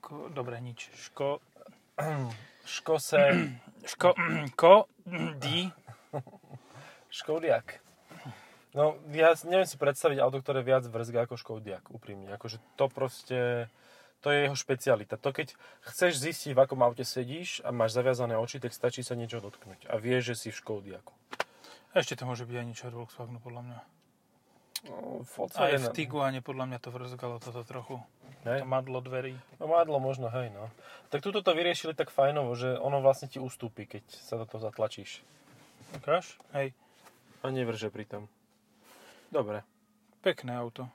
Ko, 0.00 0.12
dobre, 0.32 0.56
nič. 0.60 0.88
Ško... 0.96 1.44
Škose, 2.64 3.52
Ško... 3.92 4.16
Ko... 4.60 4.88
Di... 5.36 5.68
Škodiak. 7.12 7.84
No, 8.74 8.98
ja 9.14 9.38
si- 9.38 9.46
neviem 9.46 9.68
si 9.68 9.78
predstaviť 9.78 10.18
auto, 10.18 10.42
ktoré 10.42 10.66
viac 10.66 10.82
vrzga 10.82 11.28
ako 11.28 11.38
Škodiak, 11.38 11.86
úprimne. 11.94 12.26
Akože 12.34 12.58
to 12.74 12.90
proste, 12.90 13.70
to 14.24 14.32
je 14.32 14.48
jeho 14.48 14.56
špecialita. 14.56 15.20
To 15.20 15.36
keď 15.36 15.52
chceš 15.84 16.16
zistiť, 16.16 16.56
v 16.56 16.62
akom 16.64 16.80
aute 16.80 17.04
sedíš 17.04 17.60
a 17.60 17.68
máš 17.76 17.92
zaviazané 17.92 18.40
oči, 18.40 18.56
tak 18.56 18.72
stačí 18.72 19.04
sa 19.04 19.12
niečo 19.12 19.44
dotknúť. 19.44 19.92
A 19.92 20.00
vieš, 20.00 20.32
že 20.32 20.34
si 20.34 20.48
v 20.48 20.56
Škodiaku. 20.64 21.12
Ešte 21.92 22.16
to 22.16 22.24
môže 22.24 22.48
byť 22.48 22.56
aj 22.56 22.66
niečo 22.66 22.88
od 22.88 23.04
Volkswagenu, 23.04 23.38
podľa 23.44 23.62
mňa. 23.68 23.78
No, 24.84 25.24
Aj 25.60 25.76
v 25.76 25.88
Tiguane 25.92 26.40
podľa 26.40 26.64
mňa 26.72 26.78
to 26.80 26.88
vrzgalo 26.88 27.36
toto 27.40 27.64
trochu. 27.68 28.00
Hej. 28.48 28.64
To 28.64 28.68
madlo 28.68 29.00
dverí. 29.04 29.36
No 29.60 29.68
mádlo 29.68 29.96
možno, 30.00 30.28
hej 30.28 30.52
no. 30.52 30.68
Tak 31.08 31.24
tuto 31.24 31.40
to 31.40 31.56
vyriešili 31.56 31.96
tak 31.96 32.12
fajnovo, 32.12 32.52
že 32.52 32.76
ono 32.76 33.00
vlastne 33.00 33.28
ti 33.28 33.40
ustúpi, 33.40 33.88
keď 33.88 34.04
sa 34.08 34.36
do 34.36 34.44
toho 34.44 34.60
zatlačíš. 34.60 35.24
Ukáž? 35.96 36.36
Hej. 36.52 36.76
A 37.40 37.48
nevrže 37.48 37.88
pritom. 37.88 38.28
Dobre. 39.32 39.64
Pekné 40.20 40.56
auto. 40.56 40.88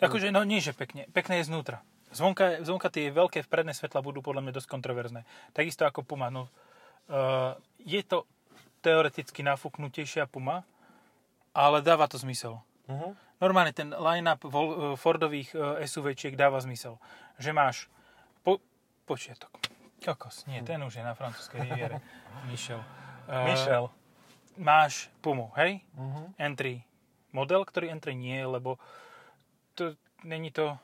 Akože, 0.00 0.32
no 0.32 0.40
nie, 0.44 0.64
že 0.64 0.72
pekne. 0.72 1.04
Pekné 1.12 1.44
je 1.44 1.48
znútra. 1.52 1.84
Zvonka, 2.16 2.64
zvonka 2.64 2.88
tie 2.88 3.12
veľké 3.12 3.44
vpredné 3.44 3.76
svetla 3.76 4.00
budú 4.00 4.24
podľa 4.24 4.48
mňa 4.48 4.56
dosť 4.56 4.68
kontroverzné. 4.72 5.28
Takisto 5.52 5.84
ako 5.84 6.00
Puma. 6.00 6.32
No, 6.32 6.48
uh, 7.12 7.52
je 7.84 8.00
to 8.00 8.24
teoreticky 8.80 9.44
nafúknutejšia 9.44 10.24
Puma, 10.24 10.64
ale 11.52 11.84
dáva 11.84 12.08
to 12.08 12.16
zmysel. 12.16 12.64
Uh-huh. 12.88 13.12
Normálne 13.36 13.76
ten 13.76 13.92
line-up 13.92 14.48
uh, 14.48 14.96
Fordových 14.96 15.52
uh, 15.52 15.84
SUVčiek 15.84 16.32
dáva 16.32 16.56
zmysel. 16.64 16.96
Že 17.36 17.50
máš 17.52 17.76
po- 18.40 18.64
počiatok. 19.04 19.52
Kokos, 20.00 20.48
nie, 20.48 20.64
ten 20.64 20.80
už 20.80 20.96
je 20.96 21.04
na 21.04 21.12
francúzskej 21.12 21.68
riviere. 21.68 22.00
Michel. 22.50 22.80
Uh, 23.28 23.44
Michel. 23.44 23.84
Máš 24.56 25.12
Pumu, 25.20 25.52
hej? 25.60 25.84
Uh-huh. 25.92 26.32
N3 26.40 26.80
model, 27.36 27.68
ktorý 27.68 27.92
N3 28.00 28.16
nie 28.16 28.40
je, 28.40 28.46
lebo 28.48 28.80
to 29.76 29.92
není 30.24 30.48
to, 30.48 30.80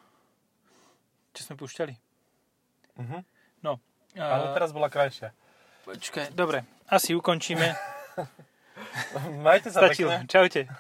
čo 1.33 1.41
sme 1.45 1.57
púšťali. 1.57 1.95
Uh-huh. 3.01 3.21
No. 3.65 3.81
Ale 4.17 4.53
a- 4.53 4.55
teraz 4.55 4.71
bola 4.71 4.93
krajšia. 4.93 5.33
Počkaj, 5.83 6.37
dobre, 6.37 6.63
asi 6.87 7.17
ukončíme. 7.17 7.75
Majte 9.47 9.73
sa 9.73 9.83
Stačilo. 9.89 10.13
pekne. 10.15 10.29
Čaute. 10.31 10.63